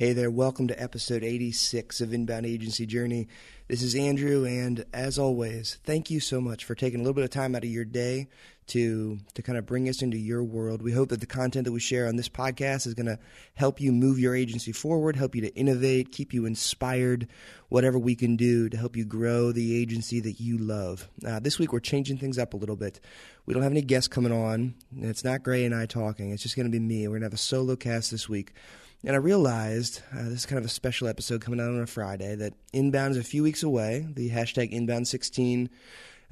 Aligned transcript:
Hey 0.00 0.14
there, 0.14 0.30
welcome 0.30 0.66
to 0.68 0.82
episode 0.82 1.22
86 1.22 2.00
of 2.00 2.14
Inbound 2.14 2.46
Agency 2.46 2.86
Journey. 2.86 3.28
This 3.68 3.82
is 3.82 3.94
Andrew, 3.94 4.46
and 4.46 4.86
as 4.94 5.18
always, 5.18 5.78
thank 5.84 6.10
you 6.10 6.20
so 6.20 6.40
much 6.40 6.64
for 6.64 6.74
taking 6.74 7.00
a 7.00 7.02
little 7.02 7.12
bit 7.12 7.24
of 7.24 7.28
time 7.28 7.54
out 7.54 7.64
of 7.64 7.68
your 7.68 7.84
day 7.84 8.28
to 8.68 9.18
to 9.34 9.42
kind 9.42 9.58
of 9.58 9.66
bring 9.66 9.90
us 9.90 10.00
into 10.00 10.16
your 10.16 10.42
world. 10.42 10.80
We 10.80 10.92
hope 10.92 11.10
that 11.10 11.20
the 11.20 11.26
content 11.26 11.66
that 11.66 11.72
we 11.72 11.80
share 11.80 12.08
on 12.08 12.16
this 12.16 12.30
podcast 12.30 12.86
is 12.86 12.94
going 12.94 13.08
to 13.08 13.18
help 13.52 13.78
you 13.78 13.92
move 13.92 14.18
your 14.18 14.34
agency 14.34 14.72
forward, 14.72 15.16
help 15.16 15.34
you 15.34 15.42
to 15.42 15.54
innovate, 15.54 16.12
keep 16.12 16.32
you 16.32 16.46
inspired, 16.46 17.28
whatever 17.68 17.98
we 17.98 18.14
can 18.14 18.36
do 18.36 18.70
to 18.70 18.78
help 18.78 18.96
you 18.96 19.04
grow 19.04 19.52
the 19.52 19.76
agency 19.76 20.18
that 20.20 20.40
you 20.40 20.56
love. 20.56 21.10
Uh, 21.26 21.40
this 21.40 21.58
week 21.58 21.74
we're 21.74 21.78
changing 21.78 22.16
things 22.16 22.38
up 22.38 22.54
a 22.54 22.56
little 22.56 22.74
bit. 22.76 23.00
We 23.44 23.52
don't 23.52 23.62
have 23.62 23.72
any 23.72 23.82
guests 23.82 24.08
coming 24.08 24.32
on. 24.32 24.76
It's 24.96 25.24
not 25.24 25.42
Gray 25.42 25.66
and 25.66 25.74
I 25.74 25.84
talking. 25.84 26.30
It's 26.30 26.42
just 26.42 26.56
going 26.56 26.64
to 26.64 26.72
be 26.72 26.80
me. 26.80 27.06
We're 27.06 27.18
going 27.18 27.20
to 27.20 27.26
have 27.26 27.34
a 27.34 27.36
solo 27.36 27.76
cast 27.76 28.10
this 28.10 28.30
week. 28.30 28.54
And 29.04 29.16
I 29.16 29.18
realized 29.18 30.02
uh, 30.12 30.24
this 30.24 30.40
is 30.40 30.46
kind 30.46 30.58
of 30.58 30.64
a 30.64 30.68
special 30.68 31.08
episode 31.08 31.40
coming 31.40 31.58
out 31.58 31.68
on 31.68 31.80
a 31.80 31.86
Friday 31.86 32.34
that 32.34 32.52
Inbound 32.72 33.12
is 33.12 33.16
a 33.16 33.22
few 33.24 33.42
weeks 33.42 33.62
away. 33.62 34.06
The 34.14 34.28
hashtag 34.28 34.72
Inbound16 34.74 35.70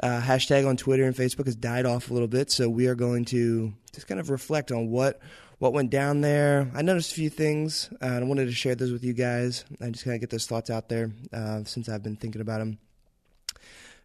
uh, 0.02 0.20
hashtag 0.20 0.68
on 0.68 0.76
Twitter 0.76 1.04
and 1.04 1.14
Facebook 1.16 1.46
has 1.46 1.56
died 1.56 1.86
off 1.86 2.10
a 2.10 2.12
little 2.12 2.28
bit, 2.28 2.50
so 2.50 2.68
we 2.68 2.86
are 2.86 2.94
going 2.94 3.24
to 3.26 3.72
just 3.92 4.06
kind 4.06 4.20
of 4.20 4.30
reflect 4.30 4.70
on 4.70 4.90
what 4.90 5.20
what 5.58 5.72
went 5.72 5.90
down 5.90 6.20
there. 6.20 6.70
I 6.72 6.82
noticed 6.82 7.10
a 7.10 7.14
few 7.16 7.30
things, 7.30 7.88
uh, 8.00 8.06
and 8.06 8.24
I 8.24 8.28
wanted 8.28 8.46
to 8.46 8.52
share 8.52 8.76
those 8.76 8.92
with 8.92 9.02
you 9.02 9.12
guys. 9.12 9.64
I 9.80 9.90
just 9.90 10.04
kind 10.04 10.14
of 10.14 10.20
get 10.20 10.30
those 10.30 10.46
thoughts 10.46 10.70
out 10.70 10.88
there 10.88 11.10
uh, 11.32 11.64
since 11.64 11.88
I've 11.88 12.02
been 12.02 12.14
thinking 12.14 12.40
about 12.40 12.58
them. 12.58 12.78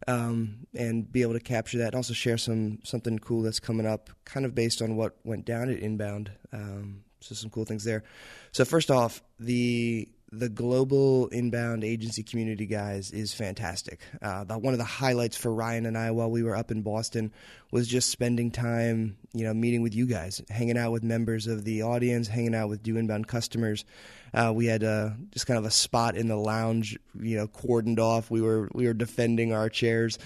Um, 0.06 0.68
and 0.76 1.10
be 1.10 1.22
able 1.22 1.34
to 1.34 1.40
capture 1.40 1.78
that 1.78 1.88
and 1.88 1.96
also 1.96 2.14
share 2.14 2.38
some 2.38 2.80
something 2.84 3.20
cool 3.20 3.42
that's 3.42 3.62
coming 3.62 3.86
up 3.86 4.10
kind 4.26 4.46
of 4.46 4.54
based 4.54 4.82
on 4.82 4.98
what 4.98 5.16
went 5.24 5.46
down 5.46 5.70
at 5.70 5.80
inbound 5.80 6.32
um, 6.52 7.03
so 7.24 7.36
some 7.36 7.50
cool 7.50 7.66
things 7.66 7.84
there. 7.84 8.04
So 8.52 8.66
first 8.66 8.92
off, 8.92 9.22
the 9.40 10.08
the 10.34 10.50
global 10.50 11.28
inbound 11.28 11.84
agency 11.84 12.24
community 12.24 12.66
guys 12.66 13.12
is 13.12 13.34
fantastic. 13.34 14.00
Uh, 14.20 14.44
the, 14.44 14.58
one 14.58 14.74
of 14.74 14.80
the 14.80 14.84
highlights 14.84 15.38
for 15.38 15.54
Ryan 15.54 15.86
and 15.86 15.96
I 15.96 16.10
while 16.10 16.32
we 16.32 16.42
were 16.42 16.56
up 16.56 16.72
in 16.72 16.82
Boston 16.82 17.32
was 17.72 17.88
just 17.88 18.10
spending 18.10 18.50
time, 18.50 19.18
you 19.34 19.44
know, 19.44 19.54
meeting 19.54 19.84
with 19.84 19.94
you 19.94 20.08
guys, 20.08 20.42
hanging 20.50 20.78
out 20.78 20.92
with 20.92 21.04
members 21.04 21.46
of 21.46 21.66
the 21.66 21.84
audience, 21.84 22.28
hanging 22.28 22.56
out 22.56 22.70
with 22.70 22.82
do 22.82 22.98
inbound 22.98 23.28
customers. 23.28 23.86
Uh, 24.34 24.52
we 24.54 24.66
had 24.66 24.84
uh, 24.84 25.12
just 25.30 25.46
kind 25.46 25.60
of 25.60 25.66
a 25.66 25.72
spot 25.72 26.16
in 26.16 26.28
the 26.28 26.36
lounge, 26.36 26.98
you 27.22 27.38
know, 27.38 27.48
cordoned 27.48 28.00
off. 28.00 28.32
We 28.32 28.42
were 28.42 28.70
we 28.74 28.88
were 28.88 28.94
defending 28.94 29.54
our 29.54 29.70
chairs 29.70 30.18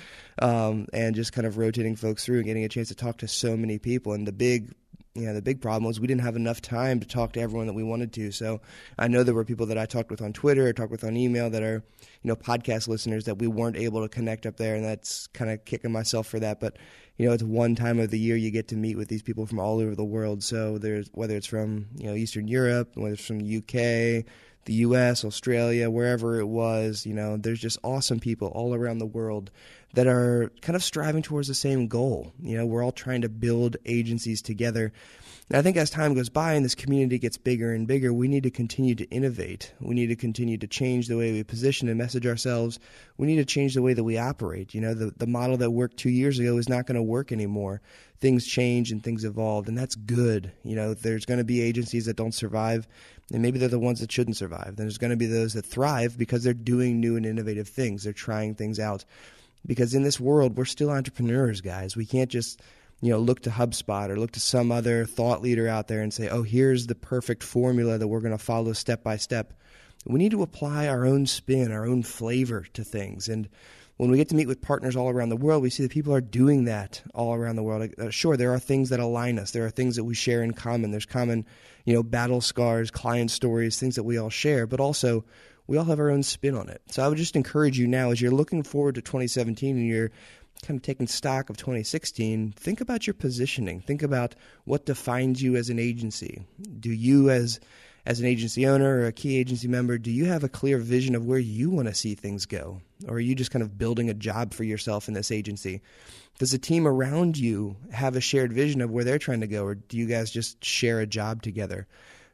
um, 0.42 0.88
and 0.94 1.16
just 1.16 1.34
kind 1.34 1.46
of 1.46 1.58
rotating 1.58 1.98
folks 1.98 2.24
through 2.24 2.38
and 2.38 2.46
getting 2.46 2.64
a 2.64 2.70
chance 2.70 2.88
to 2.88 2.96
talk 2.96 3.18
to 3.18 3.28
so 3.28 3.58
many 3.58 3.78
people. 3.78 4.14
And 4.14 4.26
the 4.26 4.32
big 4.32 4.74
know, 5.26 5.34
the 5.34 5.42
big 5.42 5.62
problem 5.62 5.86
was 5.86 6.00
we 6.00 6.08
didn't 6.08 6.22
have 6.22 6.36
enough 6.36 6.62
time 6.62 7.00
to 7.00 7.08
talk 7.08 7.34
to 7.34 7.42
everyone 7.42 7.68
that 7.68 7.74
we 7.74 7.84
wanted 7.84 8.14
to. 8.14 8.32
So 8.32 8.62
I 8.98 9.08
know 9.08 9.24
there 9.24 9.34
were 9.34 9.46
people 9.46 9.66
that 9.68 9.78
I 9.78 9.86
talked 9.86 10.12
with 10.12 10.22
on 10.22 10.34
Twitter 10.34 10.72
talked 10.74 10.92
with 10.92 11.04
on 11.04 11.18
email 11.18 11.50
that 11.50 11.64
are, 11.64 11.84
you 12.22 12.28
know, 12.28 12.36
podcast 12.36 12.88
listeners 12.88 13.26
that 13.26 13.40
we 13.40 13.48
weren't 13.48 13.78
able 13.78 14.02
to 14.02 14.10
connect 14.10 14.46
up 14.46 14.58
there, 14.58 14.76
and 14.76 14.86
that's 14.86 15.28
kind 15.28 15.50
of 15.50 15.66
kicking 15.66 15.92
myself 15.92 16.28
for 16.28 16.40
that. 16.40 16.60
But 16.60 16.78
you 17.18 17.28
know, 17.28 17.34
it's 17.34 17.44
one 17.44 17.76
time 17.76 18.00
of 18.00 18.12
the 18.12 18.20
year 18.20 18.36
you 18.36 18.52
get 18.52 18.68
to 18.68 18.76
meet 18.76 18.96
with 18.96 19.08
these 19.08 19.24
people 19.24 19.48
from 19.48 19.60
all 19.60 19.80
over 19.80 19.96
the 19.96 20.06
world. 20.06 20.44
So 20.44 20.78
there's 20.78 21.10
whether 21.14 21.36
it's 21.36 21.48
from 21.48 21.88
you 21.96 22.08
know 22.08 22.16
Eastern 22.16 22.48
Europe, 22.48 22.92
whether 22.96 23.14
it's 23.14 23.26
from 23.26 23.40
the 23.40 23.58
UK, 23.58 24.26
the 24.68 24.74
US, 24.74 25.26
Australia, 25.26 25.90
wherever 25.90 26.40
it 26.40 26.46
was, 26.46 27.06
you 27.06 27.14
know, 27.14 27.38
there's 27.38 27.60
just 27.60 27.80
awesome 27.84 28.20
people 28.20 28.50
all 28.50 28.76
around 28.76 29.00
the 29.00 29.06
world 29.06 29.50
that 29.94 30.08
are 30.08 30.52
kind 30.62 30.76
of 30.76 30.84
striving 30.84 31.24
towards 31.24 31.48
the 31.48 31.56
same 31.56 31.88
goal. 31.88 32.34
You 32.42 32.58
know, 32.58 32.66
we're 32.66 32.84
all 32.84 32.92
trying 32.92 33.22
to 33.22 33.30
build 33.30 33.78
agencies 33.86 34.42
together. 34.42 34.92
And 35.50 35.58
I 35.58 35.62
think 35.62 35.78
as 35.78 35.90
time 35.90 36.14
goes 36.14 36.28
by 36.28 36.54
and 36.54 36.66
this 36.66 36.76
community 36.76 37.20
gets 37.20 37.38
bigger 37.38 37.72
and 37.72 37.88
bigger, 37.88 38.12
we 38.12 38.28
need 38.28 38.44
to 38.44 38.52
continue 38.52 38.96
to 38.96 39.06
innovate. 39.06 39.72
We 39.80 39.96
need 39.96 40.08
to 40.08 40.18
continue 40.18 40.58
to 40.58 40.68
change 40.68 41.08
the 41.08 41.16
way 41.16 41.32
we 41.32 41.42
position 41.44 41.88
and 41.88 41.98
message 41.98 42.28
ourselves. 42.28 42.80
We 43.18 43.28
need 43.28 43.38
to 43.38 43.46
change 43.46 43.74
the 43.74 43.82
way 43.82 43.94
that 43.94 44.04
we 44.04 44.18
operate. 44.18 44.74
You 44.74 44.82
know, 44.82 44.94
the, 44.94 45.14
the 45.16 45.26
model 45.26 45.56
that 45.58 45.72
worked 45.72 45.96
two 45.96 46.10
years 46.10 46.38
ago 46.38 46.58
is 46.58 46.68
not 46.68 46.86
going 46.86 46.98
to 46.98 47.02
work 47.02 47.32
anymore. 47.32 47.82
Things 48.20 48.46
change 48.46 48.92
and 48.92 49.02
things 49.02 49.24
evolve, 49.24 49.70
and 49.70 49.78
that's 49.78 49.96
good. 49.96 50.52
You 50.64 50.76
know, 50.76 50.94
there's 50.94 51.26
going 51.26 51.38
to 51.38 51.46
be 51.46 51.62
agencies 51.62 52.08
that 52.08 52.18
don't 52.18 52.34
survive, 52.34 52.86
and 53.32 53.42
maybe 53.42 53.58
they're 53.58 53.70
the 53.70 53.80
ones 53.80 54.02
that 54.02 54.12
shouldn't 54.12 54.38
survive. 54.38 54.76
Then 54.76 54.88
there's 54.88 54.98
going 54.98 55.12
to 55.12 55.18
be 55.18 55.28
those 55.28 55.54
that 55.54 55.66
thrive 55.66 56.18
because 56.18 56.44
they're 56.44 56.54
doing 56.54 57.00
new 57.00 57.16
and 57.16 57.26
innovative 57.26 57.70
things. 57.70 58.04
They're 58.04 58.12
trying 58.12 58.56
things 58.56 58.80
out 58.80 59.06
because 59.66 59.94
in 59.94 60.04
this 60.04 60.20
world 60.20 60.58
we're 60.58 60.66
still 60.66 60.90
entrepreneurs 60.90 61.62
guys 61.62 61.96
we 61.96 62.06
can't 62.06 62.30
just 62.30 62.62
you 63.02 63.10
know 63.10 63.20
look 63.20 63.42
to 63.42 63.50
hubspot 63.50 64.10
or 64.10 64.18
look 64.18 64.32
to 64.32 64.40
some 64.40 64.72
other 64.72 65.06
thought 65.06 65.42
leader 65.42 65.68
out 65.68 65.88
there 65.88 66.02
and 66.02 66.14
say 66.14 66.30
oh 66.30 66.44
here's 66.44 66.88
the 66.88 66.96
perfect 66.96 67.44
formula 67.44 67.98
that 67.98 68.08
we're 68.08 68.22
going 68.22 68.38
to 68.38 68.44
follow 68.44 68.74
step 68.74 69.04
by 69.04 69.18
step 69.18 69.54
we 70.06 70.20
need 70.20 70.32
to 70.32 70.44
apply 70.44 70.88
our 70.88 71.06
own 71.06 71.26
spin 71.26 71.72
our 71.72 71.86
own 71.86 72.04
flavor 72.04 72.66
to 72.74 72.84
things 72.84 73.28
and 73.28 73.50
when 73.98 74.12
we 74.12 74.18
get 74.18 74.30
to 74.30 74.36
meet 74.36 74.48
with 74.48 74.62
partners 74.62 74.96
all 74.96 75.10
around 75.10 75.30
the 75.30 75.36
world, 75.36 75.64
we 75.64 75.72
see 75.72 75.84
that 75.84 75.92
people 75.92 76.14
are 76.14 76.22
doing 76.22 76.66
that 76.66 77.02
all 77.16 77.34
around 77.34 77.56
the 77.56 77.64
world. 77.64 77.92
Uh, 77.98 78.12
sure, 78.12 78.38
there 78.38 78.54
are 78.54 78.60
things 78.60 78.90
that 78.90 79.00
align 79.00 79.40
us. 79.40 79.52
There 79.52 79.66
are 79.66 79.72
things 79.72 79.96
that 79.96 80.04
we 80.04 80.14
share 80.14 80.44
in 80.44 80.54
common. 80.54 80.92
There's 80.92 81.08
common, 81.08 81.46
you 81.84 81.96
know, 81.96 82.04
battle 82.04 82.40
scars, 82.40 82.92
client 82.92 83.32
stories, 83.32 83.80
things 83.80 83.96
that 83.96 84.04
we 84.04 84.20
all 84.20 84.30
share. 84.30 84.68
But 84.68 84.80
also, 84.80 85.26
we 85.68 85.78
all 85.78 85.86
have 85.86 86.00
our 86.00 86.10
own 86.10 86.24
spin 86.24 86.56
on 86.56 86.70
it. 86.70 86.82
So 86.88 87.04
I 87.04 87.08
would 87.08 87.18
just 87.18 87.36
encourage 87.36 87.78
you 87.78 87.88
now, 87.88 88.12
as 88.12 88.22
you're 88.22 88.32
looking 88.32 88.64
forward 88.64 88.96
to 88.96 89.02
2017 89.02 89.78
and 89.78 89.88
you're 89.88 90.12
kind 90.64 90.78
of 90.78 90.82
taking 90.82 91.08
stock 91.08 91.50
of 91.50 91.58
2016, 91.58 92.54
think 92.54 92.82
about 92.82 93.06
your 93.06 93.14
positioning. 93.14 93.82
Think 93.82 94.02
about 94.02 94.36
what 94.66 94.86
defines 94.86 95.42
you 95.42 95.56
as 95.56 95.70
an 95.70 95.80
agency. 95.80 96.42
Do 96.80 96.92
you, 96.92 97.30
as 97.30 97.60
as 98.08 98.22
an 98.22 98.26
agency 98.26 98.66
owner 98.66 99.00
or 99.00 99.08
a 99.08 99.12
key 99.12 99.36
agency 99.36 99.68
member, 99.68 99.98
do 99.98 100.10
you 100.10 100.26
have 100.26 100.46
a 100.46 100.50
clear 100.50 100.78
vision 100.78 101.14
of 101.14 101.26
where 101.26 101.38
you 101.38 101.70
want 101.70 101.90
to 101.90 101.94
see 101.94 102.16
things 102.16 102.46
go? 102.46 102.82
Or 103.06 103.16
are 103.16 103.20
you 103.20 103.36
just 103.36 103.52
kind 103.52 103.62
of 103.62 103.78
building 103.78 104.10
a 104.10 104.14
job 104.14 104.54
for 104.54 104.64
yourself 104.64 105.10
in 105.10 105.14
this 105.14 105.30
agency? 105.30 105.82
Does 106.40 106.52
the 106.52 106.58
team 106.58 106.88
around 106.88 107.38
you 107.38 107.76
have 107.92 108.16
a 108.16 108.22
shared 108.22 108.54
vision 108.54 108.80
of 108.80 108.92
where 108.92 109.04
they're 109.04 109.20
trying 109.20 109.42
to 109.42 109.48
go, 109.48 109.66
or 109.66 109.76
do 109.76 109.98
you 109.98 110.06
guys 110.06 110.32
just 110.32 110.64
share 110.64 111.02
a 111.02 111.06
job 111.06 111.42
together? 111.42 111.86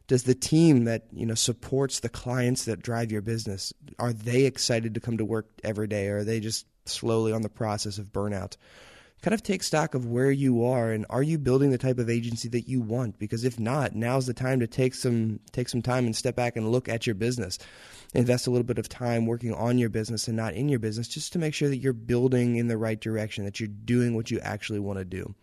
Does 0.07 0.23
the 0.23 0.35
team 0.35 0.85
that 0.85 1.05
you 1.13 1.25
know 1.25 1.35
supports 1.35 1.99
the 1.99 2.09
clients 2.09 2.65
that 2.65 2.81
drive 2.81 3.11
your 3.11 3.21
business 3.21 3.73
are 3.99 4.13
they 4.13 4.43
excited 4.43 4.93
to 4.93 4.99
come 4.99 5.17
to 5.17 5.25
work 5.25 5.47
every 5.63 5.87
day 5.87 6.07
or 6.07 6.17
are 6.17 6.23
they 6.23 6.39
just 6.39 6.65
slowly 6.85 7.31
on 7.31 7.41
the 7.41 7.49
process 7.49 7.97
of 7.97 8.11
burnout? 8.11 8.57
Kind 9.21 9.33
of 9.33 9.41
take 9.41 9.63
stock 9.63 9.95
of 9.95 10.05
where 10.05 10.31
you 10.31 10.65
are 10.65 10.91
and 10.91 11.05
are 11.09 11.23
you 11.23 11.37
building 11.37 11.71
the 11.71 11.77
type 11.77 11.97
of 11.97 12.09
agency 12.09 12.49
that 12.49 12.67
you 12.67 12.81
want? 12.81 13.17
Because 13.19 13.45
if 13.45 13.57
not 13.57 13.95
now's 13.95 14.25
the 14.25 14.33
time 14.33 14.59
to 14.59 14.67
take 14.67 14.93
some 14.93 15.39
take 15.51 15.69
some 15.69 15.81
time 15.81 16.05
and 16.05 16.15
step 16.15 16.35
back 16.35 16.57
and 16.57 16.71
look 16.71 16.89
at 16.89 17.07
your 17.07 17.15
business. 17.15 17.57
Invest 18.13 18.47
a 18.47 18.51
little 18.51 18.65
bit 18.65 18.77
of 18.77 18.89
time 18.89 19.25
working 19.25 19.53
on 19.53 19.77
your 19.77 19.89
business 19.89 20.27
and 20.27 20.35
not 20.35 20.53
in 20.53 20.69
your 20.69 20.79
business 20.79 21.07
just 21.07 21.33
to 21.33 21.39
make 21.39 21.53
sure 21.53 21.69
that 21.69 21.77
you're 21.77 21.93
building 21.93 22.57
in 22.57 22.67
the 22.67 22.77
right 22.77 22.99
direction 22.99 23.45
that 23.45 23.59
you're 23.59 23.69
doing 23.69 24.13
what 24.13 24.29
you 24.29 24.39
actually 24.41 24.79
want 24.79 24.99
to 24.99 25.05
do. 25.05 25.33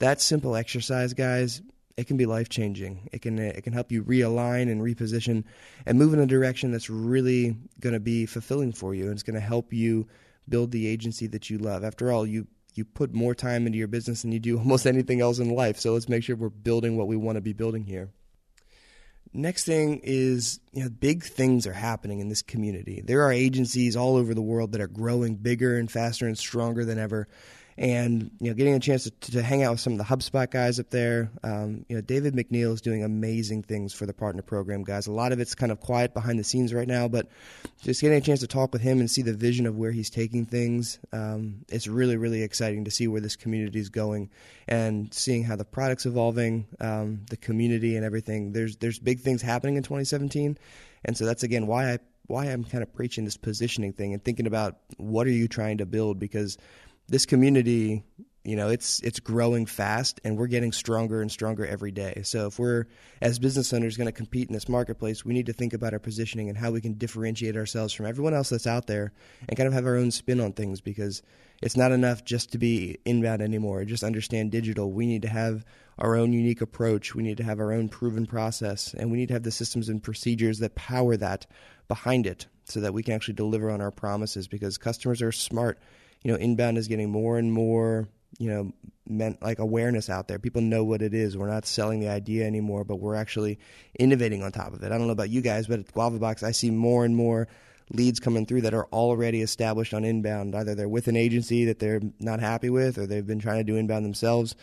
That 0.00 0.20
simple 0.20 0.56
exercise 0.56 1.14
guys 1.14 1.62
it 1.98 2.06
can 2.06 2.16
be 2.16 2.26
life 2.26 2.48
changing. 2.48 3.08
It 3.12 3.22
can 3.22 3.40
it 3.40 3.64
can 3.64 3.72
help 3.72 3.90
you 3.90 4.04
realign 4.04 4.70
and 4.70 4.80
reposition 4.80 5.42
and 5.84 5.98
move 5.98 6.14
in 6.14 6.20
a 6.20 6.26
direction 6.26 6.70
that's 6.70 6.88
really 6.88 7.56
going 7.80 7.92
to 7.92 8.00
be 8.00 8.24
fulfilling 8.24 8.72
for 8.72 8.94
you 8.94 9.06
and 9.06 9.14
it's 9.14 9.24
going 9.24 9.34
to 9.34 9.40
help 9.40 9.72
you 9.72 10.06
build 10.48 10.70
the 10.70 10.86
agency 10.86 11.26
that 11.26 11.50
you 11.50 11.58
love. 11.58 11.82
After 11.82 12.12
all, 12.12 12.24
you 12.24 12.46
you 12.76 12.84
put 12.84 13.12
more 13.12 13.34
time 13.34 13.66
into 13.66 13.78
your 13.78 13.88
business 13.88 14.22
than 14.22 14.30
you 14.30 14.38
do 14.38 14.58
almost 14.60 14.86
anything 14.86 15.20
else 15.20 15.40
in 15.40 15.50
life. 15.50 15.80
So 15.80 15.92
let's 15.92 16.08
make 16.08 16.22
sure 16.22 16.36
we're 16.36 16.50
building 16.50 16.96
what 16.96 17.08
we 17.08 17.16
want 17.16 17.34
to 17.34 17.42
be 17.42 17.52
building 17.52 17.82
here. 17.82 18.10
Next 19.32 19.64
thing 19.64 20.00
is, 20.04 20.60
you 20.72 20.84
know, 20.84 20.88
big 20.88 21.24
things 21.24 21.66
are 21.66 21.72
happening 21.72 22.20
in 22.20 22.28
this 22.28 22.42
community. 22.42 23.02
There 23.04 23.22
are 23.22 23.32
agencies 23.32 23.96
all 23.96 24.16
over 24.16 24.34
the 24.34 24.40
world 24.40 24.70
that 24.72 24.80
are 24.80 24.86
growing 24.86 25.34
bigger 25.34 25.76
and 25.76 25.90
faster 25.90 26.28
and 26.28 26.38
stronger 26.38 26.84
than 26.84 26.98
ever 26.98 27.28
and 27.78 28.32
you 28.40 28.50
know 28.50 28.54
getting 28.54 28.74
a 28.74 28.80
chance 28.80 29.04
to, 29.04 29.30
to 29.30 29.40
hang 29.40 29.62
out 29.62 29.70
with 29.70 29.80
some 29.80 29.92
of 29.92 29.98
the 29.98 30.04
HubSpot 30.04 30.50
guys 30.50 30.80
up 30.80 30.90
there. 30.90 31.30
Um, 31.44 31.86
you 31.88 31.94
know, 31.94 32.02
David 32.02 32.34
McNeil 32.34 32.72
is 32.74 32.80
doing 32.80 33.04
amazing 33.04 33.62
things 33.62 33.94
for 33.94 34.04
the 34.04 34.12
partner 34.12 34.42
program 34.42 34.82
guys. 34.82 35.06
A 35.06 35.12
lot 35.12 35.30
of 35.30 35.38
it's 35.38 35.54
kind 35.54 35.70
of 35.70 35.78
quiet 35.78 36.12
behind 36.12 36.40
the 36.40 36.44
scenes 36.44 36.74
right 36.74 36.88
now, 36.88 37.06
but 37.06 37.28
just 37.80 38.00
getting 38.00 38.18
a 38.18 38.20
chance 38.20 38.40
to 38.40 38.48
talk 38.48 38.72
with 38.72 38.82
him 38.82 38.98
and 38.98 39.08
see 39.08 39.22
the 39.22 39.32
vision 39.32 39.64
of 39.64 39.76
where 39.76 39.92
he's 39.92 40.10
taking 40.10 40.44
things, 40.44 40.98
um, 41.12 41.64
it's 41.68 41.86
really 41.86 42.16
really 42.16 42.42
exciting 42.42 42.84
to 42.84 42.90
see 42.90 43.06
where 43.06 43.20
this 43.20 43.36
community 43.36 43.78
is 43.78 43.90
going 43.90 44.28
and 44.66 45.14
seeing 45.14 45.44
how 45.44 45.54
the 45.54 45.64
product's 45.64 46.04
evolving, 46.04 46.66
um, 46.80 47.20
the 47.30 47.36
community 47.36 47.94
and 47.94 48.04
everything. 48.04 48.52
There's 48.52 48.76
there's 48.76 48.98
big 48.98 49.20
things 49.20 49.40
happening 49.40 49.76
in 49.76 49.84
2017, 49.84 50.58
and 51.04 51.16
so 51.16 51.24
that's 51.24 51.44
again 51.44 51.68
why 51.68 51.92
I 51.92 51.98
why 52.26 52.46
I'm 52.46 52.64
kind 52.64 52.82
of 52.82 52.92
preaching 52.92 53.24
this 53.24 53.36
positioning 53.36 53.92
thing 53.92 54.12
and 54.14 54.22
thinking 54.22 54.48
about 54.48 54.78
what 54.96 55.28
are 55.28 55.30
you 55.30 55.46
trying 55.46 55.78
to 55.78 55.86
build 55.86 56.18
because 56.18 56.58
this 57.08 57.26
community 57.26 58.04
You 58.48 58.56
know, 58.56 58.70
it's 58.70 59.00
it's 59.00 59.20
growing 59.20 59.66
fast, 59.66 60.22
and 60.24 60.38
we're 60.38 60.46
getting 60.46 60.72
stronger 60.72 61.20
and 61.20 61.30
stronger 61.30 61.66
every 61.66 61.90
day. 61.90 62.22
So 62.24 62.46
if 62.46 62.58
we're 62.58 62.86
as 63.20 63.38
business 63.38 63.74
owners 63.74 63.98
going 63.98 64.06
to 64.06 64.12
compete 64.12 64.48
in 64.48 64.54
this 64.54 64.70
marketplace, 64.70 65.22
we 65.22 65.34
need 65.34 65.46
to 65.46 65.52
think 65.52 65.74
about 65.74 65.92
our 65.92 65.98
positioning 65.98 66.48
and 66.48 66.56
how 66.56 66.70
we 66.70 66.80
can 66.80 66.94
differentiate 66.94 67.56
ourselves 67.56 67.92
from 67.92 68.06
everyone 68.06 68.32
else 68.32 68.48
that's 68.48 68.66
out 68.66 68.86
there, 68.86 69.12
and 69.46 69.56
kind 69.58 69.66
of 69.66 69.74
have 69.74 69.84
our 69.84 69.96
own 69.96 70.10
spin 70.10 70.40
on 70.40 70.54
things. 70.54 70.80
Because 70.80 71.20
it's 71.60 71.76
not 71.76 71.92
enough 71.92 72.24
just 72.24 72.52
to 72.52 72.58
be 72.58 72.96
inbound 73.04 73.42
anymore. 73.42 73.84
Just 73.84 74.02
understand 74.02 74.50
digital. 74.50 74.92
We 74.92 75.04
need 75.04 75.22
to 75.22 75.28
have 75.28 75.66
our 75.98 76.16
own 76.16 76.32
unique 76.32 76.62
approach. 76.62 77.14
We 77.14 77.24
need 77.24 77.36
to 77.38 77.44
have 77.44 77.60
our 77.60 77.72
own 77.72 77.90
proven 77.90 78.24
process, 78.24 78.94
and 78.94 79.10
we 79.10 79.18
need 79.18 79.28
to 79.28 79.34
have 79.34 79.42
the 79.42 79.50
systems 79.50 79.90
and 79.90 80.02
procedures 80.02 80.60
that 80.60 80.74
power 80.74 81.18
that 81.18 81.46
behind 81.86 82.26
it, 82.26 82.46
so 82.64 82.80
that 82.80 82.94
we 82.94 83.02
can 83.02 83.12
actually 83.12 83.34
deliver 83.34 83.68
on 83.68 83.82
our 83.82 83.90
promises. 83.90 84.48
Because 84.48 84.78
customers 84.78 85.20
are 85.20 85.32
smart. 85.32 85.78
You 86.22 86.32
know, 86.32 86.38
inbound 86.38 86.78
is 86.78 86.88
getting 86.88 87.10
more 87.10 87.38
and 87.38 87.52
more 87.52 88.08
you 88.38 88.50
know 88.50 88.72
meant 89.06 89.42
like 89.42 89.58
awareness 89.58 90.10
out 90.10 90.28
there. 90.28 90.38
People 90.38 90.62
know 90.62 90.84
what 90.84 91.02
it 91.02 91.14
is. 91.14 91.36
We're 91.36 91.48
not 91.48 91.66
selling 91.66 92.00
the 92.00 92.08
idea 92.08 92.46
anymore 92.46 92.84
but 92.84 92.96
we're 92.96 93.14
actually 93.14 93.58
innovating 93.98 94.42
on 94.42 94.52
top 94.52 94.72
of 94.72 94.82
it. 94.82 94.92
I 94.92 94.98
don't 94.98 95.06
know 95.06 95.12
about 95.12 95.30
you 95.30 95.40
guys 95.40 95.66
but 95.66 95.80
at 95.80 95.86
GuavaBox 95.92 96.42
i 96.42 96.52
see 96.52 96.70
more 96.70 97.04
and 97.04 97.16
more 97.16 97.48
leads 97.90 98.20
coming 98.20 98.44
through 98.44 98.60
that 98.62 98.74
are 98.74 98.86
already 98.92 99.40
established 99.40 99.94
on 99.94 100.04
inbound 100.04 100.54
either 100.54 100.74
they're 100.74 100.88
with 100.88 101.08
an 101.08 101.16
agency 101.16 101.64
that 101.64 101.78
they're 101.78 102.02
not 102.20 102.38
happy 102.38 102.68
with 102.68 102.98
or 102.98 103.06
they've 103.06 103.26
been 103.26 103.38
trying 103.38 103.58
to 103.58 103.64
do 103.64 103.76
inbound 103.76 104.04
themselves. 104.04 104.54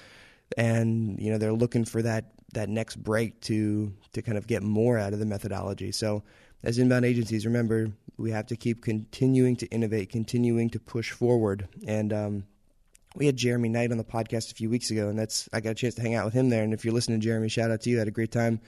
And 0.57 1.19
you 1.19 1.31
know 1.31 1.37
they're 1.37 1.53
looking 1.53 1.85
for 1.85 2.01
that 2.01 2.31
that 2.53 2.69
next 2.69 2.97
break 2.97 3.41
to 3.41 3.93
to 4.13 4.21
kind 4.21 4.37
of 4.37 4.47
get 4.47 4.63
more 4.63 4.97
out 4.97 5.13
of 5.13 5.19
the 5.19 5.25
methodology. 5.25 5.91
So 5.91 6.23
as 6.65 6.77
inbound 6.77 7.05
agencies 7.05 7.45
remember 7.45 7.91
we 8.17 8.31
have 8.31 8.47
to 8.47 8.55
keep 8.55 8.83
continuing 8.83 9.55
to 9.55 9.65
innovate 9.67 10.09
continuing 10.09 10.69
to 10.69 10.79
push 10.79 11.11
forward 11.11 11.67
and 11.87 12.11
um, 12.11 12.43
we 13.15 13.25
had 13.25 13.37
Jeremy 13.37 13.69
Knight 13.69 13.91
on 13.91 13.97
the 13.97 14.03
podcast 14.03 14.51
a 14.51 14.55
few 14.55 14.69
weeks 14.69 14.91
ago, 14.91 15.07
and 15.07 15.17
that's 15.17 15.47
I 15.53 15.61
got 15.61 15.71
a 15.71 15.75
chance 15.75 15.95
to 15.95 16.01
hang 16.01 16.15
out 16.15 16.25
with 16.25 16.33
him 16.33 16.49
there. 16.49 16.63
And 16.63 16.73
if 16.73 16.83
you're 16.83 16.93
listening 16.93 17.19
to 17.19 17.25
Jeremy, 17.25 17.47
shout 17.47 17.71
out 17.71 17.81
to 17.81 17.89
you. 17.89 17.97
I 17.97 17.99
had 17.99 18.07
a 18.07 18.11
great 18.11 18.31
time 18.31 18.59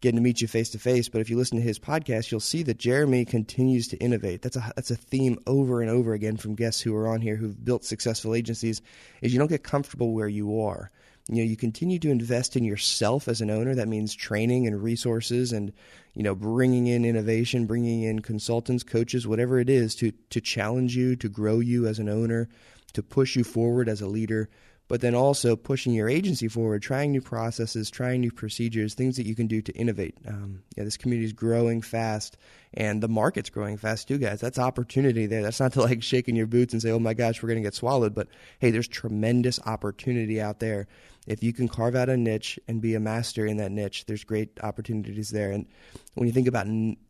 getting 0.00 0.16
to 0.16 0.22
meet 0.22 0.40
you 0.40 0.48
face 0.48 0.70
to 0.70 0.78
face. 0.78 1.08
But 1.08 1.20
if 1.20 1.30
you 1.30 1.36
listen 1.36 1.56
to 1.56 1.62
his 1.62 1.78
podcast, 1.78 2.30
you'll 2.30 2.40
see 2.40 2.62
that 2.64 2.78
Jeremy 2.78 3.24
continues 3.24 3.88
to 3.88 3.96
innovate. 3.98 4.42
That's 4.42 4.56
a 4.56 4.72
that's 4.76 4.90
a 4.90 4.96
theme 4.96 5.38
over 5.46 5.80
and 5.80 5.90
over 5.90 6.14
again 6.14 6.36
from 6.36 6.54
guests 6.54 6.80
who 6.80 6.94
are 6.94 7.08
on 7.08 7.20
here 7.20 7.36
who've 7.36 7.64
built 7.64 7.84
successful 7.84 8.34
agencies. 8.34 8.80
Is 9.22 9.32
you 9.32 9.38
don't 9.38 9.48
get 9.48 9.62
comfortable 9.62 10.12
where 10.12 10.28
you 10.28 10.60
are. 10.60 10.90
You 11.28 11.36
know, 11.36 11.44
you 11.44 11.56
continue 11.56 11.98
to 12.00 12.10
invest 12.10 12.54
in 12.54 12.64
yourself 12.64 13.28
as 13.28 13.40
an 13.40 13.50
owner. 13.50 13.74
That 13.74 13.88
means 13.88 14.14
training 14.14 14.66
and 14.66 14.82
resources, 14.82 15.52
and 15.52 15.72
you 16.14 16.22
know, 16.22 16.34
bringing 16.34 16.86
in 16.86 17.04
innovation, 17.04 17.66
bringing 17.66 18.02
in 18.02 18.20
consultants, 18.20 18.82
coaches, 18.82 19.26
whatever 19.26 19.58
it 19.58 19.70
is 19.70 19.94
to 19.96 20.12
to 20.30 20.40
challenge 20.40 20.96
you, 20.96 21.16
to 21.16 21.28
grow 21.28 21.60
you 21.60 21.86
as 21.86 21.98
an 21.98 22.08
owner 22.08 22.48
to 22.94 23.02
push 23.02 23.36
you 23.36 23.44
forward 23.44 23.88
as 23.88 24.00
a 24.00 24.06
leader, 24.06 24.48
but 24.88 25.00
then 25.00 25.14
also 25.14 25.56
pushing 25.56 25.92
your 25.92 26.08
agency 26.08 26.48
forward, 26.48 26.82
trying 26.82 27.12
new 27.12 27.20
processes, 27.20 27.90
trying 27.90 28.20
new 28.20 28.30
procedures, 28.30 28.94
things 28.94 29.16
that 29.16 29.26
you 29.26 29.34
can 29.34 29.46
do 29.46 29.60
to 29.60 29.72
innovate. 29.72 30.16
Um, 30.26 30.62
yeah, 30.76 30.84
this 30.84 30.96
community 30.96 31.26
is 31.26 31.32
growing 31.32 31.82
fast, 31.82 32.36
and 32.74 33.02
the 33.02 33.08
market's 33.08 33.50
growing 33.50 33.76
fast 33.76 34.08
too, 34.08 34.18
guys. 34.18 34.40
That's 34.40 34.58
opportunity 34.58 35.26
there. 35.26 35.42
That's 35.42 35.60
not 35.60 35.72
to 35.74 35.82
like 35.82 36.02
shaking 36.02 36.36
your 36.36 36.46
boots 36.46 36.72
and 36.72 36.82
say, 36.82 36.90
"Oh 36.90 36.98
my 36.98 37.14
gosh, 37.14 37.42
we're 37.42 37.48
going 37.48 37.62
to 37.62 37.66
get 37.66 37.74
swallowed," 37.74 38.14
but 38.14 38.28
hey, 38.58 38.70
there's 38.70 38.88
tremendous 38.88 39.60
opportunity 39.64 40.40
out 40.40 40.60
there. 40.60 40.86
If 41.26 41.42
you 41.42 41.52
can 41.52 41.68
carve 41.68 41.94
out 41.94 42.08
a 42.10 42.16
niche 42.16 42.58
and 42.68 42.82
be 42.82 42.94
a 42.94 43.00
master 43.00 43.46
in 43.46 43.56
that 43.56 43.72
niche, 43.72 44.04
there's 44.06 44.24
great 44.24 44.50
opportunities 44.62 45.30
there. 45.30 45.52
And 45.52 45.66
when 46.14 46.26
you 46.26 46.34
think 46.34 46.48
about 46.48 46.66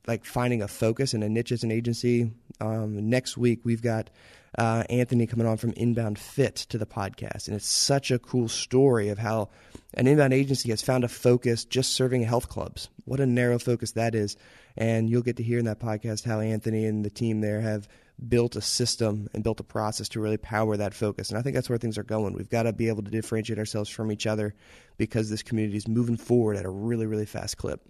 like 0.07 0.25
finding 0.25 0.63
a 0.63 0.69
focus 0.69 1.15
and 1.15 1.25
a 1.25 1.29
niche 1.29 1.51
as 1.51 1.65
an 1.65 1.73
agency, 1.73 2.31
um, 2.61 3.11
next 3.11 3.37
week 3.37 3.61
we've 3.65 3.83
got 3.83 4.11
uh, 4.57 4.85
Anthony 4.89 5.27
coming 5.27 5.47
on 5.47 5.57
from 5.57 5.73
Inbound 5.77 6.19
Fit 6.19 6.55
to 6.55 6.79
the 6.79 6.87
podcast. 6.87 7.49
And 7.49 7.57
it's 7.57 7.67
such 7.67 8.11
a 8.11 8.19
cool 8.19 8.49
story 8.49 9.09
of 9.09 9.19
how 9.19 9.49
an 9.95 10.07
inbound 10.07 10.33
agency 10.33 10.71
has 10.71 10.83
found 10.83 11.05
a 11.05 11.09
focus 11.09 11.65
just 11.65 11.93
serving 11.93 12.23
health 12.23 12.49
clubs. 12.49 12.89
What 13.05 13.21
a 13.21 13.27
narrow 13.27 13.59
focus 13.59 13.93
that 13.93 14.15
is. 14.15 14.37
And 14.77 15.09
you'll 15.09 15.23
get 15.23 15.37
to 15.37 15.43
hear 15.43 15.59
in 15.59 15.67
that 15.67 15.79
podcast 15.79 16.25
how 16.25 16.41
Anthony 16.41 16.85
and 16.85 17.05
the 17.05 17.11
team 17.11 17.41
there 17.41 17.61
have 17.61 17.89
built 18.29 18.57
a 18.57 18.61
system 18.61 19.29
and 19.33 19.43
built 19.43 19.61
a 19.61 19.65
process 19.65 20.09
to 20.11 20.21
really 20.21 20.37
power 20.37 20.77
that 20.77 20.95
focus. 20.95 21.31
And 21.31 21.39
I 21.39 21.43
think 21.43 21.55
that's 21.55 21.69
where 21.69 21.79
things 21.79 21.99
are 21.99 22.05
going. 22.05 22.35
We've 22.35 22.49
got 22.49 22.65
to 22.65 22.73
be 22.73 22.89
able 22.89 23.03
to 23.03 23.11
differentiate 23.11 23.59
ourselves 23.59 23.91
from 23.91 24.11
each 24.11 24.27
other 24.27 24.55
because 24.97 25.31
this 25.31 25.43
community 25.43 25.77
is 25.77 25.89
moving 25.89 26.17
forward 26.17 26.57
at 26.57 26.65
a 26.65 26.71
really, 26.71 27.07
really 27.07 27.27
fast 27.27 27.57
clip 27.57 27.89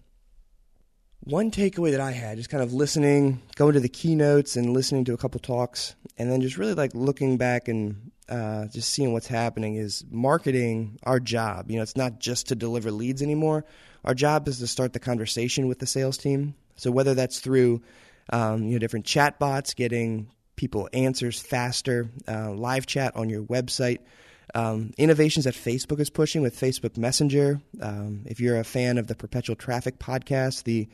one 1.25 1.51
takeaway 1.51 1.91
that 1.93 2.01
I 2.01 2.11
had, 2.11 2.37
just 2.37 2.51
kind 2.51 2.63
of 2.63 2.73
listening, 2.73 3.41
going 3.57 3.73
to 3.75 3.81
the 3.81 3.89
keynotes 3.89 4.57
and 4.57 4.73
listening 4.73 5.07
to 5.07 5.15
a 5.15 5.17
couple 5.17 5.41
talks, 5.41 5.95
and 6.19 6.31
then 6.31 6.43
just 6.43 6.59
really 6.59 6.75
like 6.75 6.95
looking 6.95 7.39
back 7.39 7.69
and 7.69 8.11
uh, 8.29 8.67
just 8.67 8.91
seeing 8.91 9.13
what's 9.13 9.27
happening 9.27 9.77
is 9.77 10.05
marketing 10.11 10.99
our 11.03 11.19
job. 11.21 11.71
You 11.71 11.77
know, 11.77 11.83
it's 11.83 11.97
not 11.97 12.21
just 12.21 12.49
to 12.49 12.55
deliver 12.55 12.91
leads 12.91 13.23
anymore. 13.23 13.65
Our 14.05 14.15
job 14.15 14.47
is 14.49 14.59
to 14.59 14.67
start 14.67 14.93
the 14.93 15.01
conversation 15.01 15.67
with 15.67 15.79
the 15.79 15.87
sales 15.87 16.19
team. 16.19 16.55
So 16.77 16.91
whether 16.91 17.15
that's 17.15 17.41
through 17.41 17.83
um, 18.31 18.65
you 18.65 18.73
know 18.73 18.79
different 18.79 19.07
chat 19.07 19.39
bots, 19.39 19.75
getting 19.75 20.31
people 20.57 20.89
answers 20.93 21.41
faster, 21.41 22.09
uh, 22.29 22.53
live 22.53 22.87
chat 22.87 23.17
on 23.17 23.29
your 23.29 23.43
website. 23.43 23.99
Um, 24.55 24.93
innovations 24.99 25.47
that 25.47 25.55
Facebook 25.55 25.99
is 26.01 26.11
pushing 26.11 26.43
with 26.43 26.59
Facebook 26.59 26.97
Messenger. 26.97 27.61
Um, 27.81 28.23
if 28.27 28.41
you're 28.41 28.59
a 28.59 28.65
fan 28.65 28.99
of 28.99 29.07
the 29.09 29.15
Perpetual 29.15 29.57
Traffic 29.57 29.99
podcast, 29.99 30.65
the 30.65 30.89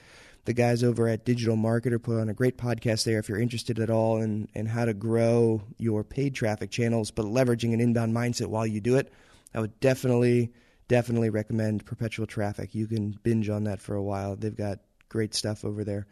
the 0.46 0.54
guys 0.54 0.82
over 0.82 1.06
at 1.06 1.24
Digital 1.24 1.56
Marketer 1.56 2.02
put 2.02 2.18
on 2.18 2.30
a 2.30 2.34
great 2.34 2.56
podcast 2.56 3.04
there 3.04 3.18
if 3.18 3.28
you're 3.28 3.38
interested 3.38 3.78
at 3.78 3.90
all 3.90 4.22
in, 4.22 4.48
in 4.54 4.66
how 4.66 4.86
to 4.86 4.94
grow 4.94 5.62
your 5.76 6.02
paid 6.02 6.34
traffic 6.34 6.70
channels, 6.70 7.10
but 7.10 7.26
leveraging 7.26 7.74
an 7.74 7.80
inbound 7.80 8.14
mindset 8.14 8.46
while 8.46 8.66
you 8.66 8.80
do 8.80 8.96
it. 8.96 9.12
I 9.54 9.60
would 9.60 9.78
definitely, 9.80 10.50
definitely 10.88 11.28
recommend 11.28 11.84
Perpetual 11.84 12.26
Traffic. 12.26 12.74
You 12.74 12.86
can 12.86 13.18
binge 13.22 13.50
on 13.50 13.64
that 13.64 13.80
for 13.80 13.94
a 13.94 14.02
while. 14.02 14.34
They've 14.34 14.56
got 14.56 14.78
great 15.10 15.34
stuff 15.34 15.64
over 15.66 15.84
there. 15.84 16.06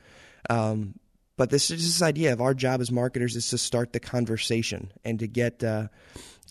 Um, 0.50 0.94
but 1.38 1.48
this 1.48 1.70
is 1.70 1.82
this 1.84 2.02
idea 2.02 2.32
of 2.34 2.42
our 2.42 2.52
job 2.52 2.82
as 2.82 2.90
marketers 2.90 3.36
is 3.36 3.48
to 3.50 3.58
start 3.58 3.94
the 3.94 4.00
conversation 4.00 4.92
and 5.04 5.20
to 5.20 5.26
get 5.26 5.64
uh, 5.64 5.88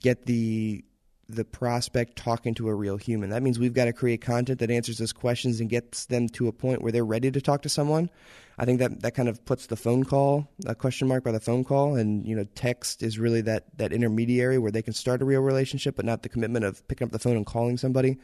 get 0.01 0.25
the 0.25 0.83
the 1.29 1.43
prospect 1.43 2.15
talking 2.15 2.53
to 2.55 2.69
a 2.69 2.73
real 2.73 2.95
human. 2.95 3.31
That 3.31 3.43
means 3.43 3.59
we've 3.59 3.73
got 3.73 3.85
to 3.85 3.93
create 3.93 4.21
content 4.21 4.59
that 4.59 4.71
answers 4.71 4.97
those 4.97 5.11
questions 5.11 5.59
and 5.59 5.69
gets 5.69 6.05
them 6.05 6.29
to 6.29 6.47
a 6.47 6.53
point 6.53 6.81
where 6.81 6.93
they're 6.93 7.03
ready 7.03 7.29
to 7.29 7.41
talk 7.41 7.63
to 7.63 7.69
someone. 7.69 8.09
I 8.57 8.63
think 8.63 8.79
that 8.79 9.01
that 9.01 9.13
kind 9.13 9.27
of 9.27 9.43
puts 9.43 9.67
the 9.67 9.75
phone 9.75 10.05
call 10.05 10.47
a 10.65 10.73
question 10.73 11.07
mark 11.09 11.25
by 11.25 11.33
the 11.33 11.41
phone 11.41 11.65
call, 11.65 11.95
and 11.95 12.25
you 12.25 12.35
know, 12.35 12.45
text 12.55 13.03
is 13.03 13.19
really 13.19 13.41
that 13.41 13.65
that 13.77 13.91
intermediary 13.91 14.57
where 14.57 14.71
they 14.71 14.81
can 14.81 14.93
start 14.93 15.21
a 15.21 15.25
real 15.25 15.41
relationship, 15.41 15.97
but 15.97 16.05
not 16.05 16.23
the 16.23 16.29
commitment 16.29 16.63
of 16.65 16.87
picking 16.87 17.05
up 17.05 17.11
the 17.11 17.19
phone 17.19 17.35
and 17.35 17.45
calling 17.45 17.77
somebody. 17.77 18.17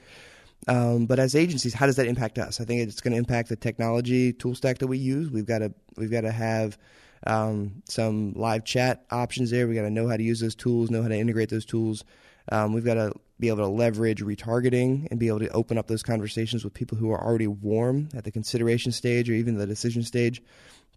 Um, 0.68 1.06
but 1.06 1.20
as 1.20 1.36
agencies, 1.36 1.74
how 1.74 1.86
does 1.86 1.98
that 1.98 2.08
impact 2.08 2.40
us? 2.40 2.62
I 2.62 2.66
think 2.66 2.82
it's 2.82 3.02
going 3.02 3.12
to 3.12 3.18
impact 3.18 3.50
the 3.50 3.56
technology 3.56 4.34
tool 4.34 4.56
stack 4.56 4.78
that 4.80 4.88
we 4.88 4.98
use. 4.98 5.30
We've 5.30 5.46
got 5.46 5.60
to 5.60 5.74
we've 5.98 6.12
got 6.12 6.22
to 6.22 6.32
have 6.32 6.78
um, 7.26 7.84
some 7.88 8.34
live 8.34 8.64
chat 8.64 9.06
options 9.12 9.52
there. 9.52 9.68
We 9.68 9.76
got 9.76 9.84
to 9.84 9.90
know 9.90 10.08
how 10.08 10.18
to 10.18 10.24
use 10.24 10.40
those 10.40 10.56
tools, 10.56 10.90
know 10.90 11.02
how 11.02 11.10
to 11.10 11.18
integrate 11.18 11.50
those 11.50 11.66
tools. 11.66 12.04
Um, 12.52 12.74
we've 12.74 12.86
got 12.86 12.96
to 12.96 13.14
be 13.40 13.48
able 13.48 13.60
to 13.60 13.68
leverage 13.68 14.22
retargeting 14.22 15.08
and 15.10 15.20
be 15.20 15.28
able 15.28 15.40
to 15.40 15.50
open 15.50 15.78
up 15.78 15.88
those 15.88 16.04
conversations 16.04 16.64
with 16.64 16.74
people 16.74 16.98
who 16.98 17.12
are 17.12 17.22
already 17.22 17.48
warm 17.48 18.10
at 18.16 18.24
the 18.24 18.32
consideration 18.32 18.92
stage 18.92 19.30
or 19.30 19.34
even 19.34 19.58
the 19.58 19.66
decision 19.66 20.04
stage, 20.04 20.42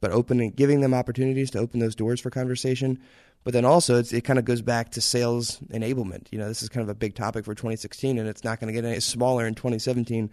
but 0.01 0.11
opening, 0.11 0.51
giving 0.51 0.81
them 0.81 0.95
opportunities 0.95 1.50
to 1.53 1.59
open 1.59 1.81
those 1.81 1.95
doors 1.95 2.21
for 2.21 2.31
conversation. 2.31 2.99
But 3.45 3.53
then 3.53 3.65
also, 3.65 3.97
it 3.99 4.25
kind 4.25 4.38
of 4.38 4.45
goes 4.45 4.61
back 4.61 4.91
to 4.93 5.00
sales 5.00 5.59
enablement. 5.73 6.26
You 6.33 6.38
know, 6.38 6.49
this 6.49 6.62
is 6.62 6.69
kind 6.69 6.83
of 6.83 6.88
a 6.88 6.95
big 6.95 7.15
topic 7.15 7.45
for 7.45 7.55
2016, 7.55 8.19
and 8.19 8.29
it's 8.29 8.43
not 8.43 8.59
going 8.59 8.75
to 8.75 8.81
get 8.81 8.85
any 8.85 9.00
smaller 9.00 9.47
in 9.47 9.55
2017. 9.55 10.31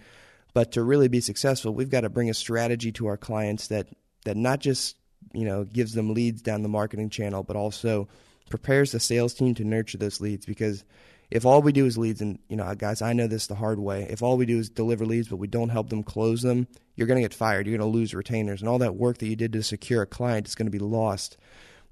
But 0.53 0.71
to 0.73 0.83
really 0.83 1.07
be 1.07 1.21
successful, 1.21 1.73
we've 1.73 1.89
got 1.89 2.01
to 2.01 2.09
bring 2.09 2.29
a 2.29 2.33
strategy 2.33 2.91
to 2.93 3.07
our 3.07 3.17
clients 3.17 3.67
that 3.67 3.87
that 4.25 4.37
not 4.37 4.59
just 4.59 4.97
you 5.33 5.45
know 5.45 5.63
gives 5.63 5.93
them 5.93 6.13
leads 6.13 6.41
down 6.41 6.63
the 6.63 6.69
marketing 6.69 7.09
channel, 7.09 7.43
but 7.43 7.55
also 7.55 8.07
prepares 8.49 8.91
the 8.91 8.99
sales 8.99 9.33
team 9.33 9.53
to 9.55 9.63
nurture 9.63 9.97
those 9.97 10.21
leads 10.21 10.45
because 10.45 10.83
if 11.33 11.45
all 11.45 11.61
we 11.61 11.71
do 11.71 11.85
is 11.85 11.97
leads 11.97 12.21
and 12.21 12.39
you 12.47 12.55
know 12.55 12.73
guys 12.75 13.01
i 13.01 13.11
know 13.11 13.27
this 13.27 13.47
the 13.47 13.55
hard 13.55 13.79
way 13.79 14.07
if 14.09 14.21
all 14.21 14.37
we 14.37 14.45
do 14.45 14.59
is 14.59 14.69
deliver 14.69 15.05
leads 15.05 15.27
but 15.27 15.37
we 15.37 15.47
don't 15.47 15.69
help 15.69 15.89
them 15.89 16.03
close 16.03 16.41
them 16.41 16.67
you're 16.95 17.07
going 17.07 17.21
to 17.21 17.27
get 17.27 17.33
fired. 17.33 17.65
You're 17.65 17.77
going 17.77 17.91
to 17.91 17.97
lose 17.97 18.13
retainers. 18.13 18.61
And 18.61 18.69
all 18.69 18.79
that 18.79 18.95
work 18.95 19.17
that 19.19 19.27
you 19.27 19.35
did 19.35 19.53
to 19.53 19.63
secure 19.63 20.03
a 20.03 20.07
client 20.07 20.47
is 20.47 20.55
going 20.55 20.67
to 20.67 20.71
be 20.71 20.79
lost 20.79 21.37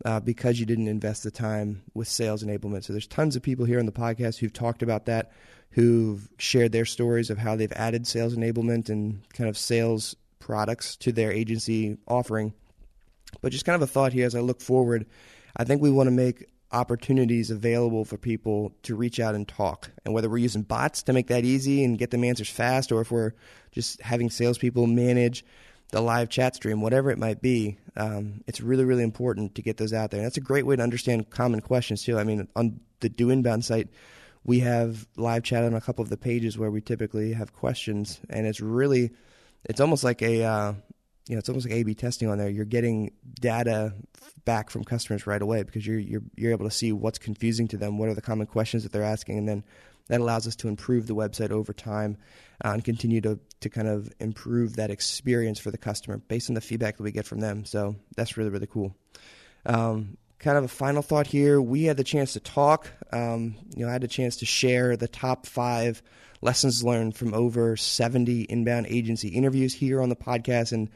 uh, 0.06 0.20
because 0.20 0.60
you 0.60 0.66
didn't 0.66 0.88
invest 0.88 1.24
the 1.24 1.32
time 1.32 1.84
with 1.94 2.08
sales 2.08 2.44
enablement. 2.44 2.84
So 2.84 2.94
there's 2.94 3.08
tons 3.08 3.36
of 3.36 3.42
people 3.42 3.66
here 3.66 3.80
on 3.80 3.86
the 3.86 3.92
podcast 3.92 4.38
who've 4.38 4.54
talked 4.54 4.84
about 4.84 5.06
that 5.06 5.32
who've 5.72 6.28
shared 6.38 6.72
their 6.72 6.86
stories 6.86 7.30
of 7.30 7.38
how 7.38 7.56
they've 7.56 7.72
added 7.74 8.06
sales 8.06 8.36
enablement 8.36 8.90
and 8.90 9.22
kind 9.34 9.50
of 9.50 9.58
sales 9.58 10.16
products 10.40 10.98
to 10.98 11.12
their 11.12 11.32
agency 11.32 11.98
offering. 12.08 12.54
But 13.42 13.54
just 13.54 13.66
kind 13.66 13.76
of 13.76 13.82
a 13.82 13.88
thought 13.88 14.12
here 14.12 14.26
as 14.26 14.36
i 14.36 14.42
look 14.42 14.60
forward 14.60 15.06
I 15.56 15.64
think 15.64 15.82
we 15.82 15.92
want 15.92 16.08
to 16.08 16.12
make 16.12 16.48
opportunities 16.72 17.52
available 17.52 18.06
for 18.06 18.18
people 18.18 18.74
to 18.84 18.96
reach 18.96 19.20
out 19.20 19.36
and 19.36 19.48
talk. 19.48 19.92
And 20.06 20.14
whether 20.14 20.30
we're 20.30 20.38
using 20.38 20.62
bots 20.62 21.04
to 21.04 21.14
make 21.14 21.28
that 21.28 21.44
easy 21.44 21.84
and 21.84 21.98
get 21.98 22.12
them 22.12 22.24
answers 22.24 22.50
fast, 22.50 22.92
or 22.92 23.02
if 23.02 23.12
we're 23.12 23.34
just 23.72 24.02
having 24.02 24.30
salespeople 24.30 24.88
manage 24.88 25.46
the 25.92 26.02
live 26.02 26.30
chat 26.30 26.56
stream, 26.56 26.82
whatever 26.82 27.12
it 27.12 27.18
might 27.18 27.42
be, 27.42 27.78
um, 27.98 28.42
it's 28.48 28.62
really, 28.62 28.86
really 28.86 29.04
important 29.04 29.56
to 29.56 29.62
get 29.62 29.76
those 29.78 29.92
out 29.92 30.10
there. 30.10 30.20
And 30.20 30.26
that's 30.26 30.38
a 30.38 30.42
great 30.42 30.66
way 30.66 30.78
to 30.78 30.82
understand 30.82 31.30
common 31.30 31.60
questions, 31.60 32.04
too. 32.04 32.18
I 32.18 32.24
mean, 32.24 32.48
on 32.56 32.80
the 33.02 33.10
Do 33.10 33.30
Inbound 33.30 33.66
site, 33.66 33.90
we 34.46 34.60
have 34.60 35.06
live 35.18 35.44
chat 35.44 35.64
on 35.64 35.74
a 35.74 35.82
couple 35.82 36.02
of 36.02 36.10
the 36.10 36.18
pages 36.18 36.58
where 36.58 36.72
we 36.72 36.82
typically 36.82 37.34
have 37.34 37.54
questions, 37.54 38.22
and 38.30 38.48
it's 38.48 38.62
really, 38.62 39.12
it's 39.66 39.82
almost 39.82 40.04
like 40.04 40.22
a, 40.22 40.44
uh, 40.44 40.74
you 41.28 41.36
know, 41.36 41.40
it's 41.40 41.50
almost 41.50 41.68
like 41.68 41.76
A/B 41.76 41.94
testing 41.96 42.30
on 42.30 42.38
there. 42.38 42.50
You're 42.50 42.66
getting 42.66 43.12
data 43.40 43.94
back 44.46 44.70
from 44.70 44.84
customers 44.84 45.28
right 45.28 45.42
away 45.42 45.64
because 45.64 45.86
you're 45.86 46.00
you're 46.00 46.24
you're 46.36 46.52
able 46.52 46.66
to 46.66 46.76
see 46.76 46.92
what's 46.92 47.20
confusing 47.20 47.68
to 47.70 47.78
them, 47.78 47.98
what 47.98 48.10
are 48.10 48.14
the 48.14 48.22
common 48.22 48.48
questions 48.48 48.84
that 48.84 48.92
they're 48.92 49.04
asking, 49.04 49.38
and 49.38 49.48
then 49.48 49.64
that 50.08 50.20
allows 50.20 50.48
us 50.48 50.56
to 50.58 50.68
improve 50.68 51.08
the 51.08 51.16
website 51.16 51.52
over 51.52 51.74
time 51.74 52.18
uh, 52.66 52.70
and 52.70 52.84
continue 52.84 53.22
to 53.22 53.40
to 53.62 53.70
kind 53.70 53.88
of 53.88 54.12
improve 54.20 54.76
that 54.76 54.90
experience 54.90 55.60
for 55.60 55.72
the 55.72 55.78
customer 55.78 56.18
based 56.18 56.50
on 56.50 56.56
the 56.56 56.62
feedback 56.62 56.98
that 56.98 57.04
we 57.04 57.12
get 57.12 57.26
from 57.26 57.40
them. 57.40 57.66
So 57.66 57.96
that's 58.16 58.38
really 58.38 58.50
really 58.50 58.68
cool. 58.68 58.96
Um, 59.66 60.18
kind 60.40 60.58
of 60.58 60.64
a 60.64 60.68
final 60.68 61.04
thought 61.04 61.28
here. 61.28 61.62
We 61.62 61.84
had 61.84 61.98
the 61.98 62.04
chance 62.04 62.34
to 62.34 62.40
talk. 62.40 62.92
Um, 63.14 63.56
you 63.76 63.86
know, 63.86 63.90
I 63.90 63.94
had 63.94 64.04
a 64.04 64.08
chance 64.08 64.38
to 64.38 64.46
share 64.46 64.98
the 64.98 65.08
top 65.08 65.46
five 65.46 66.02
lessons 66.42 66.84
learned 66.84 67.16
from 67.16 67.34
over 67.34 67.78
70 67.78 68.42
inbound 68.44 68.88
agency 68.88 69.30
interviews 69.30 69.74
here 69.74 70.02
on 70.02 70.10
the 70.10 70.16
podcast, 70.16 70.72
and 70.72 70.90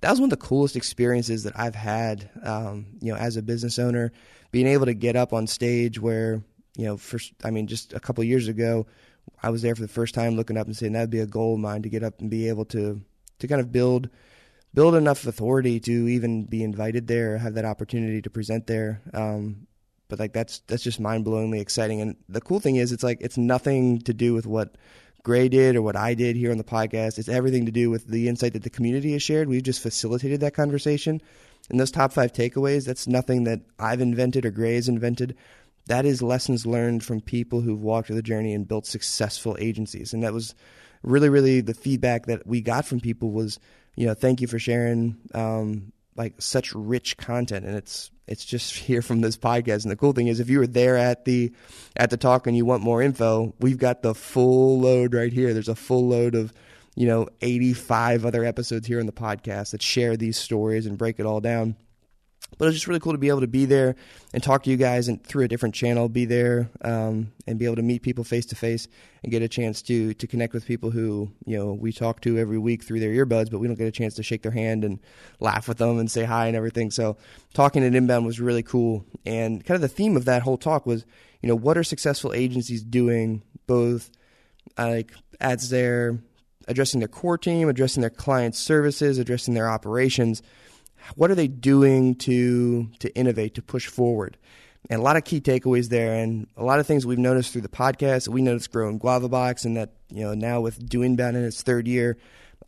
that 0.00 0.10
was 0.10 0.20
one 0.20 0.26
of 0.26 0.38
the 0.38 0.44
coolest 0.44 0.76
experiences 0.76 1.42
that 1.44 1.58
I've 1.58 1.74
had. 1.74 2.30
Um, 2.42 2.86
you 3.00 3.12
know, 3.12 3.18
as 3.18 3.36
a 3.36 3.42
business 3.42 3.78
owner, 3.78 4.12
being 4.50 4.66
able 4.66 4.86
to 4.86 4.94
get 4.94 5.16
up 5.16 5.32
on 5.32 5.46
stage 5.46 6.00
where 6.00 6.42
you 6.76 6.86
know, 6.86 6.96
first, 6.96 7.32
I 7.44 7.50
mean, 7.50 7.66
just 7.66 7.92
a 7.92 8.00
couple 8.00 8.24
years 8.24 8.48
ago, 8.48 8.86
I 9.42 9.50
was 9.50 9.62
there 9.62 9.74
for 9.74 9.82
the 9.82 9.88
first 9.88 10.14
time, 10.14 10.36
looking 10.36 10.56
up 10.56 10.66
and 10.66 10.76
saying 10.76 10.92
that'd 10.92 11.10
be 11.10 11.20
a 11.20 11.26
goal 11.26 11.54
of 11.54 11.60
mine 11.60 11.82
to 11.82 11.88
get 11.88 12.02
up 12.02 12.20
and 12.20 12.30
be 12.30 12.48
able 12.48 12.64
to 12.66 13.00
to 13.38 13.48
kind 13.48 13.60
of 13.60 13.72
build 13.72 14.10
build 14.72 14.94
enough 14.94 15.26
authority 15.26 15.80
to 15.80 15.92
even 16.08 16.44
be 16.44 16.62
invited 16.62 17.06
there, 17.06 17.38
have 17.38 17.54
that 17.54 17.64
opportunity 17.64 18.22
to 18.22 18.30
present 18.30 18.66
there. 18.66 19.02
Um, 19.12 19.66
but 20.08 20.18
like 20.18 20.32
that's 20.32 20.60
that's 20.60 20.82
just 20.82 21.00
mind 21.00 21.24
blowingly 21.24 21.60
exciting. 21.60 22.00
And 22.00 22.16
the 22.28 22.40
cool 22.40 22.60
thing 22.60 22.76
is, 22.76 22.92
it's 22.92 23.04
like 23.04 23.18
it's 23.20 23.38
nothing 23.38 24.00
to 24.02 24.14
do 24.14 24.34
with 24.34 24.46
what 24.46 24.76
Gray 25.22 25.48
did 25.48 25.76
or 25.76 25.82
what 25.82 25.96
I 25.96 26.14
did 26.14 26.36
here 26.36 26.50
on 26.50 26.58
the 26.58 26.64
podcast. 26.64 27.18
It's 27.18 27.28
everything 27.28 27.66
to 27.66 27.72
do 27.72 27.90
with 27.90 28.06
the 28.06 28.28
insight 28.28 28.54
that 28.54 28.62
the 28.62 28.70
community 28.70 29.12
has 29.12 29.22
shared. 29.22 29.48
We've 29.48 29.62
just 29.62 29.82
facilitated 29.82 30.40
that 30.40 30.54
conversation. 30.54 31.20
And 31.68 31.78
those 31.78 31.90
top 31.90 32.12
five 32.12 32.32
takeaways, 32.32 32.86
that's 32.86 33.06
nothing 33.06 33.44
that 33.44 33.60
I've 33.78 34.00
invented 34.00 34.44
or 34.44 34.50
Gray 34.50 34.74
has 34.74 34.88
invented. 34.88 35.36
That 35.86 36.06
is 36.06 36.22
lessons 36.22 36.66
learned 36.66 37.04
from 37.04 37.20
people 37.20 37.60
who've 37.60 37.82
walked 37.82 38.08
the 38.08 38.22
journey 38.22 38.54
and 38.54 38.66
built 38.66 38.86
successful 38.86 39.56
agencies. 39.60 40.12
And 40.12 40.22
that 40.22 40.32
was 40.32 40.54
really, 41.02 41.28
really 41.28 41.60
the 41.60 41.74
feedback 41.74 42.26
that 42.26 42.46
we 42.46 42.60
got 42.60 42.84
from 42.84 43.00
people 43.00 43.30
was 43.30 43.58
you 43.96 44.06
know, 44.06 44.14
thank 44.14 44.40
you 44.40 44.46
for 44.46 44.58
sharing 44.58 45.16
um, 45.34 45.92
like 46.16 46.34
such 46.38 46.74
rich 46.74 47.16
content, 47.16 47.66
and 47.66 47.76
it's 47.76 48.10
it's 48.30 48.44
just 48.44 48.74
here 48.76 49.02
from 49.02 49.20
this 49.20 49.36
podcast. 49.36 49.82
And 49.82 49.90
the 49.90 49.96
cool 49.96 50.12
thing 50.12 50.28
is, 50.28 50.40
if 50.40 50.48
you 50.48 50.58
were 50.58 50.66
there 50.66 50.96
at 50.96 51.26
the 51.26 51.52
at 51.96 52.08
the 52.10 52.16
talk 52.16 52.46
and 52.46 52.56
you 52.56 52.64
want 52.64 52.82
more 52.82 53.02
info, 53.02 53.54
we've 53.60 53.78
got 53.78 54.02
the 54.02 54.14
full 54.14 54.80
load 54.80 55.12
right 55.12 55.32
here. 55.32 55.52
There's 55.52 55.68
a 55.68 55.74
full 55.74 56.08
load 56.08 56.34
of 56.34 56.52
you 56.96 57.06
know 57.06 57.28
85 57.42 58.24
other 58.24 58.44
episodes 58.44 58.86
here 58.86 59.00
in 59.00 59.06
the 59.06 59.12
podcast 59.12 59.72
that 59.72 59.82
share 59.82 60.16
these 60.16 60.38
stories 60.38 60.86
and 60.86 60.96
break 60.96 61.20
it 61.20 61.26
all 61.26 61.40
down 61.40 61.76
but 62.60 62.66
it 62.66 62.68
was 62.68 62.74
just 62.74 62.86
really 62.86 63.00
cool 63.00 63.12
to 63.12 63.18
be 63.18 63.30
able 63.30 63.40
to 63.40 63.46
be 63.46 63.64
there 63.64 63.96
and 64.34 64.42
talk 64.42 64.62
to 64.64 64.70
you 64.70 64.76
guys 64.76 65.08
and 65.08 65.24
through 65.24 65.44
a 65.44 65.48
different 65.48 65.74
channel 65.74 66.10
be 66.10 66.26
there 66.26 66.68
um, 66.82 67.32
and 67.46 67.58
be 67.58 67.64
able 67.64 67.76
to 67.76 67.82
meet 67.82 68.02
people 68.02 68.22
face 68.22 68.44
to 68.44 68.54
face 68.54 68.86
and 69.22 69.32
get 69.32 69.40
a 69.40 69.48
chance 69.48 69.80
to 69.80 70.12
to 70.12 70.26
connect 70.26 70.52
with 70.52 70.66
people 70.66 70.90
who 70.90 71.30
you 71.46 71.56
know 71.56 71.72
we 71.72 71.90
talk 71.90 72.20
to 72.20 72.36
every 72.36 72.58
week 72.58 72.84
through 72.84 73.00
their 73.00 73.12
earbuds 73.12 73.50
but 73.50 73.60
we 73.60 73.66
don't 73.66 73.78
get 73.78 73.88
a 73.88 73.90
chance 73.90 74.12
to 74.12 74.22
shake 74.22 74.42
their 74.42 74.52
hand 74.52 74.84
and 74.84 75.00
laugh 75.40 75.68
with 75.68 75.78
them 75.78 75.98
and 75.98 76.10
say 76.10 76.24
hi 76.24 76.48
and 76.48 76.56
everything. 76.56 76.90
So 76.90 77.16
talking 77.54 77.82
at 77.82 77.94
inbound 77.94 78.26
was 78.26 78.40
really 78.40 78.62
cool. 78.62 79.06
And 79.24 79.64
kind 79.64 79.76
of 79.76 79.80
the 79.80 79.88
theme 79.88 80.14
of 80.14 80.26
that 80.26 80.42
whole 80.42 80.58
talk 80.58 80.84
was 80.84 81.06
you 81.40 81.48
know 81.48 81.56
what 81.56 81.78
are 81.78 81.82
successful 81.84 82.34
agencies 82.34 82.82
doing 82.82 83.42
both 83.66 84.10
like 84.76 85.14
as 85.40 85.70
they're 85.70 86.18
addressing 86.68 87.00
their 87.00 87.08
core 87.08 87.38
team 87.38 87.70
addressing 87.70 88.02
their 88.02 88.10
client 88.10 88.54
services 88.54 89.16
addressing 89.16 89.54
their 89.54 89.70
operations 89.70 90.42
what 91.16 91.30
are 91.30 91.34
they 91.34 91.48
doing 91.48 92.14
to 92.16 92.88
to 92.98 93.14
innovate 93.16 93.54
to 93.54 93.62
push 93.62 93.86
forward? 93.86 94.36
And 94.88 95.00
a 95.00 95.02
lot 95.02 95.16
of 95.16 95.24
key 95.24 95.40
takeaways 95.40 95.88
there 95.88 96.14
and 96.14 96.46
a 96.56 96.64
lot 96.64 96.80
of 96.80 96.86
things 96.86 97.04
we've 97.04 97.18
noticed 97.18 97.52
through 97.52 97.62
the 97.62 97.68
podcast. 97.68 98.28
We 98.28 98.42
noticed 98.42 98.72
growing 98.72 98.98
GuavaBox 98.98 99.64
and 99.64 99.76
that 99.76 99.90
you 100.10 100.24
know 100.24 100.34
now 100.34 100.60
with 100.60 100.88
doing 100.88 101.12
inbound 101.12 101.36
in 101.36 101.44
its 101.44 101.62
third 101.62 101.86
year 101.86 102.16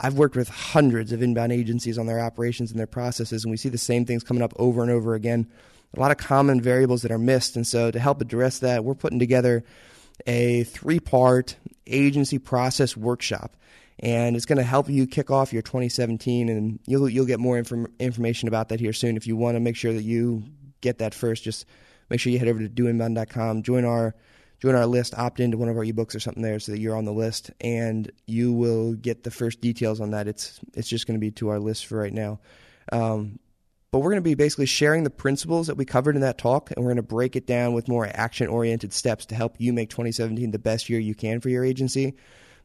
i've 0.00 0.14
worked 0.14 0.36
with 0.36 0.48
hundreds 0.48 1.12
of 1.12 1.22
inbound 1.22 1.52
agencies 1.52 1.98
on 1.98 2.06
their 2.06 2.20
operations 2.20 2.70
and 2.70 2.78
their 2.78 2.86
processes 2.86 3.44
and 3.44 3.50
we 3.50 3.56
see 3.56 3.68
the 3.68 3.78
same 3.78 4.04
things 4.04 4.22
coming 4.22 4.42
up 4.42 4.52
over 4.56 4.82
and 4.82 4.90
over 4.90 5.14
again. 5.14 5.48
A 5.94 6.00
lot 6.00 6.10
of 6.10 6.16
common 6.16 6.60
variables 6.60 7.02
that 7.02 7.10
are 7.10 7.18
missed 7.18 7.56
and 7.56 7.66
so 7.66 7.90
to 7.90 7.98
help 7.98 8.20
address 8.20 8.60
that 8.60 8.84
we're 8.84 8.94
putting 8.94 9.18
together 9.18 9.62
a 10.26 10.64
three 10.64 11.00
part 11.00 11.56
agency 11.86 12.38
process 12.38 12.96
workshop 12.96 13.56
and 13.98 14.36
it's 14.36 14.46
going 14.46 14.58
to 14.58 14.64
help 14.64 14.88
you 14.88 15.06
kick 15.06 15.30
off 15.30 15.52
your 15.52 15.62
2017 15.62 16.48
and 16.48 16.78
you'll 16.86 17.08
you'll 17.08 17.26
get 17.26 17.40
more 17.40 17.58
inform- 17.58 17.92
information 17.98 18.48
about 18.48 18.68
that 18.68 18.80
here 18.80 18.92
soon. 18.92 19.16
If 19.16 19.26
you 19.26 19.36
want 19.36 19.56
to 19.56 19.60
make 19.60 19.76
sure 19.76 19.92
that 19.92 20.02
you 20.02 20.44
get 20.80 20.98
that 20.98 21.14
first 21.14 21.44
just 21.44 21.66
make 22.10 22.20
sure 22.20 22.32
you 22.32 22.38
head 22.38 22.48
over 22.48 22.60
to 22.60 22.68
doinbound.com 22.68 23.62
join 23.62 23.84
our 23.84 24.14
join 24.62 24.76
our 24.76 24.86
list 24.86 25.12
opt 25.18 25.40
into 25.40 25.58
one 25.58 25.68
of 25.68 25.76
our 25.76 25.84
ebooks 25.84 26.14
or 26.14 26.20
something 26.20 26.42
there 26.42 26.60
so 26.60 26.70
that 26.70 26.78
you're 26.78 26.96
on 26.96 27.04
the 27.04 27.12
list 27.12 27.50
and 27.60 28.12
you 28.26 28.52
will 28.52 28.94
get 28.94 29.24
the 29.24 29.30
first 29.30 29.60
details 29.60 30.00
on 30.00 30.12
that. 30.12 30.28
It's 30.28 30.60
it's 30.74 30.88
just 30.88 31.06
going 31.06 31.18
to 31.18 31.20
be 31.20 31.32
to 31.32 31.48
our 31.48 31.58
list 31.58 31.86
for 31.86 31.98
right 31.98 32.12
now. 32.12 32.38
Um, 32.92 33.40
but 33.92 34.00
we're 34.00 34.10
going 34.10 34.22
to 34.22 34.22
be 34.22 34.34
basically 34.34 34.66
sharing 34.66 35.04
the 35.04 35.10
principles 35.10 35.68
that 35.68 35.76
we 35.76 35.84
covered 35.84 36.16
in 36.16 36.22
that 36.22 36.38
talk 36.38 36.70
and 36.70 36.78
we're 36.78 36.90
going 36.90 36.96
to 36.96 37.02
break 37.02 37.36
it 37.36 37.46
down 37.46 37.72
with 37.72 37.88
more 37.88 38.08
action 38.12 38.48
oriented 38.48 38.92
steps 38.92 39.26
to 39.26 39.34
help 39.36 39.54
you 39.58 39.72
make 39.72 39.90
2017 39.90 40.50
the 40.50 40.58
best 40.58 40.88
year 40.90 40.98
you 40.98 41.14
can 41.14 41.40
for 41.40 41.48
your 41.48 41.64
agency 41.64 42.16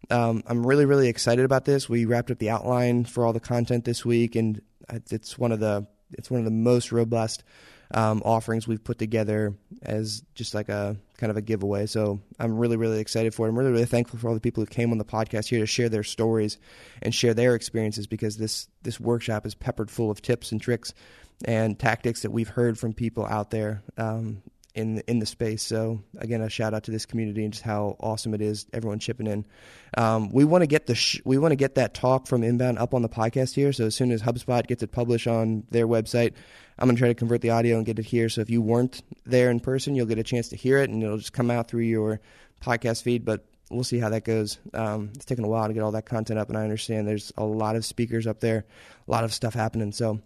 um, 0.09 0.43
I'm 0.47 0.65
really, 0.65 0.85
really 0.85 1.09
excited 1.09 1.43
about 1.43 1.65
this. 1.65 1.89
We 1.89 2.05
wrapped 2.05 2.31
up 2.31 2.39
the 2.39 2.49
outline 2.49 3.05
for 3.05 3.25
all 3.25 3.33
the 3.33 3.39
content 3.39 3.85
this 3.85 4.05
week, 4.05 4.35
and 4.35 4.61
it's 4.89 5.37
one 5.37 5.51
of 5.51 5.59
the 5.59 5.87
it's 6.13 6.31
one 6.31 6.39
of 6.39 6.45
the 6.45 6.51
most 6.51 6.91
robust 6.91 7.43
um, 7.91 8.21
offerings 8.25 8.67
we've 8.67 8.83
put 8.83 8.99
together 8.99 9.53
as 9.81 10.23
just 10.35 10.53
like 10.53 10.69
a 10.69 10.97
kind 11.17 11.31
of 11.31 11.37
a 11.37 11.41
giveaway. 11.41 11.85
So 11.85 12.19
I'm 12.39 12.57
really, 12.57 12.77
really 12.77 12.99
excited 12.99 13.33
for 13.33 13.45
it. 13.45 13.49
I'm 13.49 13.57
really, 13.57 13.71
really 13.71 13.85
thankful 13.85 14.19
for 14.19 14.27
all 14.27 14.33
the 14.33 14.39
people 14.39 14.61
who 14.61 14.67
came 14.67 14.91
on 14.91 14.97
the 14.97 15.05
podcast 15.05 15.47
here 15.47 15.59
to 15.59 15.65
share 15.65 15.89
their 15.89 16.03
stories 16.03 16.57
and 17.01 17.13
share 17.13 17.33
their 17.33 17.55
experiences 17.55 18.07
because 18.07 18.37
this 18.37 18.67
this 18.83 18.99
workshop 18.99 19.45
is 19.45 19.55
peppered 19.55 19.89
full 19.89 20.11
of 20.11 20.21
tips 20.21 20.51
and 20.51 20.61
tricks 20.61 20.93
and 21.45 21.77
tactics 21.77 22.23
that 22.23 22.31
we've 22.31 22.49
heard 22.49 22.79
from 22.79 22.93
people 22.93 23.25
out 23.25 23.51
there 23.51 23.83
um, 23.97 24.41
in 24.77 24.99
in 25.07 25.19
the 25.19 25.25
space. 25.25 25.63
So 25.63 26.03
again, 26.19 26.41
a 26.41 26.49
shout 26.49 26.73
out 26.73 26.83
to 26.83 26.91
this 26.91 27.05
community 27.05 27.43
and 27.43 27.51
just 27.51 27.63
how 27.63 27.97
awesome 27.99 28.33
it 28.33 28.41
is. 28.41 28.67
Everyone 28.71 28.99
chipping 28.99 29.27
in. 29.27 29.45
Um, 29.97 30.29
we 30.31 30.45
want 30.45 30.61
to 30.61 30.67
get 30.67 30.85
the 30.85 30.95
sh- 30.95 31.19
we 31.25 31.37
want 31.37 31.51
to 31.51 31.55
get 31.55 31.75
that 31.75 31.93
talk 31.95 32.27
from 32.27 32.43
inbound 32.43 32.77
up 32.77 32.93
on 32.93 33.01
the 33.01 33.09
podcast 33.09 33.55
here. 33.55 33.73
So 33.73 33.87
as 33.87 33.95
soon 33.95 34.11
as 34.11 34.21
HubSpot 34.21 34.65
gets 34.67 34.83
it 34.83 34.91
published 34.91 35.27
on 35.27 35.63
their 35.71 35.87
website, 35.87 36.33
I'm 36.77 36.87
gonna 36.87 36.97
try 36.97 37.07
to 37.07 37.15
convert 37.15 37.41
the 37.41 37.49
audio 37.49 37.77
and 37.77 37.85
get 37.85 37.97
it 37.97 38.05
here. 38.05 38.29
So 38.29 38.41
if 38.41 38.49
you 38.49 38.61
weren't 38.61 39.01
there 39.25 39.49
in 39.49 39.59
person, 39.59 39.95
you'll 39.95 40.05
get 40.05 40.19
a 40.19 40.23
chance 40.23 40.49
to 40.49 40.55
hear 40.55 40.77
it, 40.77 40.89
and 40.89 41.03
it'll 41.03 41.17
just 41.17 41.33
come 41.33 41.49
out 41.49 41.67
through 41.67 41.81
your 41.81 42.21
podcast 42.61 43.01
feed. 43.01 43.25
But 43.25 43.45
we'll 43.71 43.83
see 43.83 43.99
how 43.99 44.09
that 44.09 44.25
goes. 44.25 44.59
Um, 44.75 45.09
it's 45.15 45.25
taking 45.25 45.43
a 45.43 45.49
while 45.49 45.67
to 45.67 45.73
get 45.73 45.81
all 45.81 45.91
that 45.93 46.05
content 46.05 46.39
up, 46.39 46.49
and 46.49 46.57
I 46.57 46.63
understand 46.63 47.07
there's 47.07 47.33
a 47.35 47.43
lot 47.43 47.75
of 47.75 47.83
speakers 47.83 48.27
up 48.27 48.41
there, 48.41 48.65
a 49.07 49.11
lot 49.11 49.23
of 49.23 49.33
stuff 49.33 49.55
happening. 49.55 49.91
So 49.91 50.21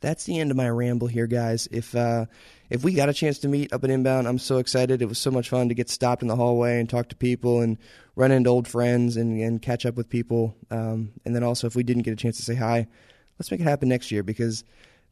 that's 0.00 0.24
the 0.24 0.38
end 0.38 0.50
of 0.50 0.56
my 0.56 0.68
ramble 0.68 1.06
here, 1.06 1.26
guys. 1.26 1.68
If 1.70 1.94
uh, 1.94 2.26
if 2.70 2.84
we 2.84 2.94
got 2.94 3.08
a 3.08 3.14
chance 3.14 3.38
to 3.40 3.48
meet 3.48 3.72
up 3.72 3.84
at 3.84 3.90
Inbound, 3.90 4.26
I'm 4.26 4.38
so 4.38 4.58
excited. 4.58 5.02
It 5.02 5.08
was 5.08 5.18
so 5.18 5.30
much 5.30 5.48
fun 5.48 5.68
to 5.68 5.74
get 5.74 5.90
stopped 5.90 6.22
in 6.22 6.28
the 6.28 6.36
hallway 6.36 6.80
and 6.80 6.88
talk 6.88 7.08
to 7.08 7.16
people 7.16 7.60
and 7.60 7.78
run 8.16 8.32
into 8.32 8.50
old 8.50 8.68
friends 8.68 9.16
and, 9.16 9.40
and 9.40 9.60
catch 9.60 9.86
up 9.86 9.96
with 9.96 10.08
people. 10.08 10.56
Um, 10.70 11.12
and 11.24 11.34
then 11.34 11.42
also, 11.42 11.66
if 11.66 11.76
we 11.76 11.82
didn't 11.82 12.02
get 12.02 12.12
a 12.12 12.16
chance 12.16 12.36
to 12.36 12.42
say 12.42 12.54
hi, 12.54 12.86
let's 13.38 13.50
make 13.50 13.60
it 13.60 13.64
happen 13.64 13.88
next 13.88 14.10
year 14.10 14.22
because 14.22 14.64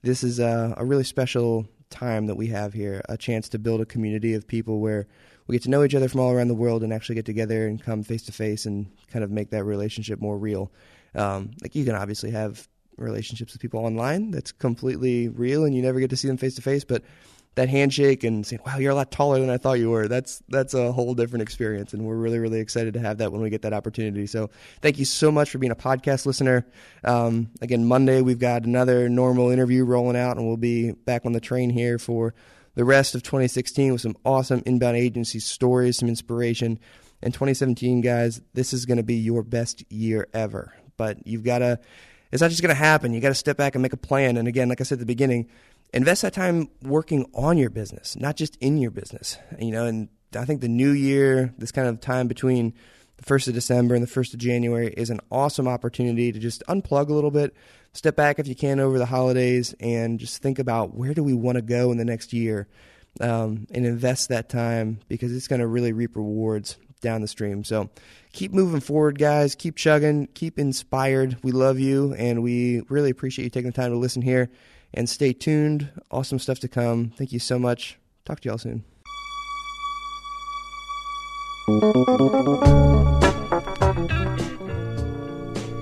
this 0.03 0.23
is 0.25 0.39
a, 0.39 0.75
a 0.77 0.85
really 0.85 1.05
special 1.05 1.67
time 1.91 2.27
that 2.27 2.37
we 2.37 2.47
have 2.47 2.73
here 2.73 3.03
a 3.09 3.17
chance 3.17 3.49
to 3.51 3.59
build 3.59 3.81
a 3.81 3.87
community 3.87 4.35
of 4.35 4.47
people 4.47 4.81
where 4.81 5.09
we 5.47 5.57
get 5.57 5.65
to 5.65 5.71
know 5.71 5.83
each 5.83 5.95
other 5.95 6.09
from 6.09 6.21
all 6.21 6.31
around 6.31 6.49
the 6.49 6.55
world 6.55 6.85
and 6.85 6.93
actually 6.93 7.17
get 7.17 7.27
together 7.27 7.67
and 7.67 7.83
come 7.83 8.05
face 8.05 8.23
to 8.23 8.33
face 8.33 8.67
and 8.67 8.87
kind 9.11 9.25
of 9.25 9.31
make 9.31 9.51
that 9.51 9.65
relationship 9.65 10.21
more 10.21 10.39
real. 10.39 10.71
Um, 11.15 11.51
like 11.61 11.75
you 11.75 11.85
can 11.85 11.97
obviously 11.97 12.31
have 12.31 12.69
relationships 13.01 13.53
with 13.53 13.63
people 13.63 13.85
online. 13.85 14.31
That's 14.31 14.53
completely 14.53 15.29
real 15.29 15.65
and 15.65 15.75
you 15.75 15.83
never 15.83 16.01
get 16.01 16.11
to 16.11 16.17
see 16.17 16.29
them 16.29 16.37
face 16.37 16.55
to 16.57 16.63
face 16.63 16.85
but 16.85 17.03
that 17.57 17.69
handshake 17.69 18.23
and 18.23 18.47
saying 18.47 18.61
wow 18.65 18.79
you're 18.79 18.93
a 18.93 18.95
lot 18.95 19.11
taller 19.11 19.41
than 19.41 19.51
i 19.51 19.57
thought 19.57 19.79
you 19.79 19.91
were 19.91 20.07
that's 20.07 20.43
that's 20.49 20.73
a 20.73 20.93
whole 20.93 21.15
different 21.15 21.43
experience 21.43 21.93
and 21.93 22.05
we're 22.05 22.15
really 22.15 22.39
really 22.39 22.61
excited 22.61 22.95
to 22.95 23.01
have 23.01 23.19
that 23.19 23.33
when 23.33 23.41
we 23.41 23.51
get 23.51 23.63
that 23.63 23.73
opportunity. 23.73 24.27
So 24.27 24.51
thank 24.81 24.99
you 24.99 25.05
so 25.05 25.33
much 25.33 25.51
for 25.51 25.59
being 25.59 25.73
a 25.73 25.77
podcast 25.77 26.27
listener. 26.27 26.67
Um, 27.05 27.51
again 27.61 27.87
monday 27.87 28.23
we've 28.23 28.39
got 28.39 28.65
another 28.65 29.09
normal 29.09 29.51
interview 29.51 29.85
rolling 29.85 30.17
out 30.17 30.37
and 30.37 30.47
we'll 30.47 30.57
be 30.57 30.93
back 30.93 31.27
on 31.27 31.33
the 31.33 31.41
train 31.41 31.71
here 31.71 31.99
for 31.99 32.35
the 32.77 32.85
rest 32.85 33.15
of 33.15 33.23
2016 33.25 33.93
with 33.93 34.01
some 34.01 34.17
awesome 34.25 34.63
inbound 34.65 34.97
agency 34.97 35.41
stories 35.41 35.99
some 35.99 36.09
inspiration. 36.09 36.79
And 37.23 37.35
2017 37.35 38.01
guys 38.01 38.41
this 38.55 38.73
is 38.73 38.87
going 38.87 38.99
to 38.99 39.03
be 39.03 39.17
your 39.17 39.43
best 39.43 39.85
year 39.91 40.29
ever 40.33 40.73
but 40.97 41.27
you've 41.27 41.45
got 41.45 41.59
to 41.59 41.81
it's 42.33 42.41
not 42.41 42.51
just 42.51 42.63
going 42.63 42.75
to 42.75 42.75
happen. 42.75 43.13
You 43.13 43.21
got 43.21 43.29
to 43.29 43.35
step 43.35 43.57
back 43.57 43.75
and 43.75 43.83
make 43.83 43.93
a 43.93 43.99
plan. 43.99 44.37
And 44.37 44.47
again, 44.47 44.69
like 44.69 44.81
I 44.81 44.85
said 44.85 44.97
at 44.97 45.01
the 45.01 45.07
beginning, 45.07 45.49
invest 45.93 46.23
that 46.23 46.33
time 46.33 46.69
working 46.83 47.27
on 47.35 47.59
your 47.59 47.71
business, 47.71 48.17
not 48.17 48.37
just 48.37 48.57
in 48.57 48.79
your 48.79 48.91
business. 48.91 49.37
You 49.59 49.73
know, 49.73 49.87
and 49.87 50.09
I 50.37 50.45
think 50.45 50.61
the 50.61 50.69
new 50.69 50.91
year, 50.91 51.53
this 51.59 51.73
kind 51.73 51.89
of 51.89 52.01
time 52.01 52.29
between 52.29 52.75
the 53.17 53.25
1st 53.25 53.49
of 53.49 53.55
December 53.55 53.95
and 53.95 54.03
the 54.03 54.11
1st 54.11 54.35
of 54.35 54.41
January, 54.41 54.95
is 54.97 55.11
an 55.11 55.21
awesome 55.31 55.67
opportunity 55.67 56.33
to 56.33 56.39
just 56.39 56.63
unplug 56.69 57.09
a 57.09 57.13
little 57.13 57.31
bit, 57.31 57.55
step 57.93 58.17
back 58.17 58.39
if 58.39 58.47
you 58.47 58.55
can 58.55 58.81
over 58.81 58.99
the 58.99 59.07
holidays, 59.07 59.75
and 59.81 60.21
just 60.21 60.41
think 60.41 60.59
about 60.59 60.95
where 60.95 61.15
do 61.15 61.23
we 61.23 61.35
want 61.35 61.57
to 61.57 61.63
go 61.63 61.91
in 61.91 61.99
the 61.99 62.05
next 62.05 62.33
year 62.33 62.69
um, 63.21 63.67
and 63.73 63.85
invest 63.85 64.29
that 64.29 64.49
time 64.49 65.01
because 65.09 65.35
it's 65.35 65.49
going 65.49 65.61
to 65.61 65.67
really 65.67 65.93
reap 65.93 66.15
rewards 66.15 66.77
down 67.01 67.21
the 67.21 67.29
stream. 67.29 67.65
So 67.65 67.91
keep 68.33 68.53
moving 68.53 68.81
forward, 68.81 69.19
guys. 69.19 69.55
Keep 69.55 69.77
chugging. 69.77 70.29
Keep 70.35 70.59
inspired. 70.59 71.37
We 71.43 71.53
love 71.53 71.79
you, 71.79 72.15
and 72.15 72.43
we 72.43 72.83
really 72.89 73.11
appreciate 73.11 73.45
you 73.45 73.51
taking 73.51 73.71
the 73.71 73.77
time 73.77 73.91
to 73.91 73.99
listen 73.99 74.23
here. 74.23 74.51
And 74.93 75.09
stay 75.09 75.33
tuned. 75.33 75.91
Awesome 76.11 76.39
stuff 76.39 76.59
to 76.61 76.69
come. 76.69 77.11
Thank 77.17 77.33
you 77.33 77.39
so 77.39 77.59
much. 77.59 77.99
Talk 78.25 78.41
to 78.41 78.49
y'all 78.49 78.59
soon. 78.59 78.85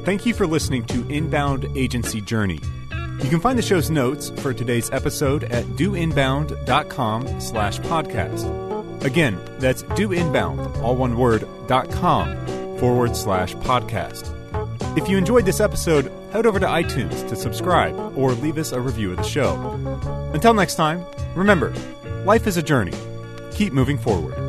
Thank 0.05 0.25
you 0.27 0.35
for 0.35 0.47
listening 0.47 0.85
to 0.87 1.07
Inbound 1.09 1.67
Agency 1.77 2.21
Journey. 2.21 2.59
You 3.23 3.29
can 3.29 3.41
find 3.41 3.59
the 3.59 3.63
show's 3.63 3.91
notes 3.91 4.31
for 4.39 4.55
today's 4.55 4.91
episode 4.91 5.45
at 5.45 5.65
doinbound.com 5.65 7.41
slash 7.41 7.79
podcast. 7.81 8.68
Again, 9.03 9.41
that's 9.59 9.83
doinbound, 9.83 10.83
all 10.83 10.97
one 10.97 11.17
word, 11.17 11.47
dot 11.67 11.91
com 11.91 12.37
forward 12.79 13.17
slash 13.17 13.55
podcast. 13.57 14.35
If 14.97 15.09
you 15.09 15.17
enjoyed 15.17 15.45
this 15.45 15.61
episode, 15.61 16.11
head 16.33 16.47
over 16.47 16.59
to 16.59 16.67
iTunes 16.67 17.29
to 17.29 17.37
subscribe 17.37 17.95
or 18.17 18.33
leave 18.33 18.59
us 18.59 18.73
a 18.73 18.81
review 18.81 19.11
of 19.13 19.19
the 19.19 19.23
show. 19.23 19.55
Until 20.35 20.55
next 20.55 20.75
time, 20.75 21.05
remember, 21.35 21.71
life 22.25 22.47
is 22.47 22.57
a 22.57 22.63
journey. 22.63 22.95
Keep 23.53 23.73
moving 23.73 23.99
forward. 23.99 24.48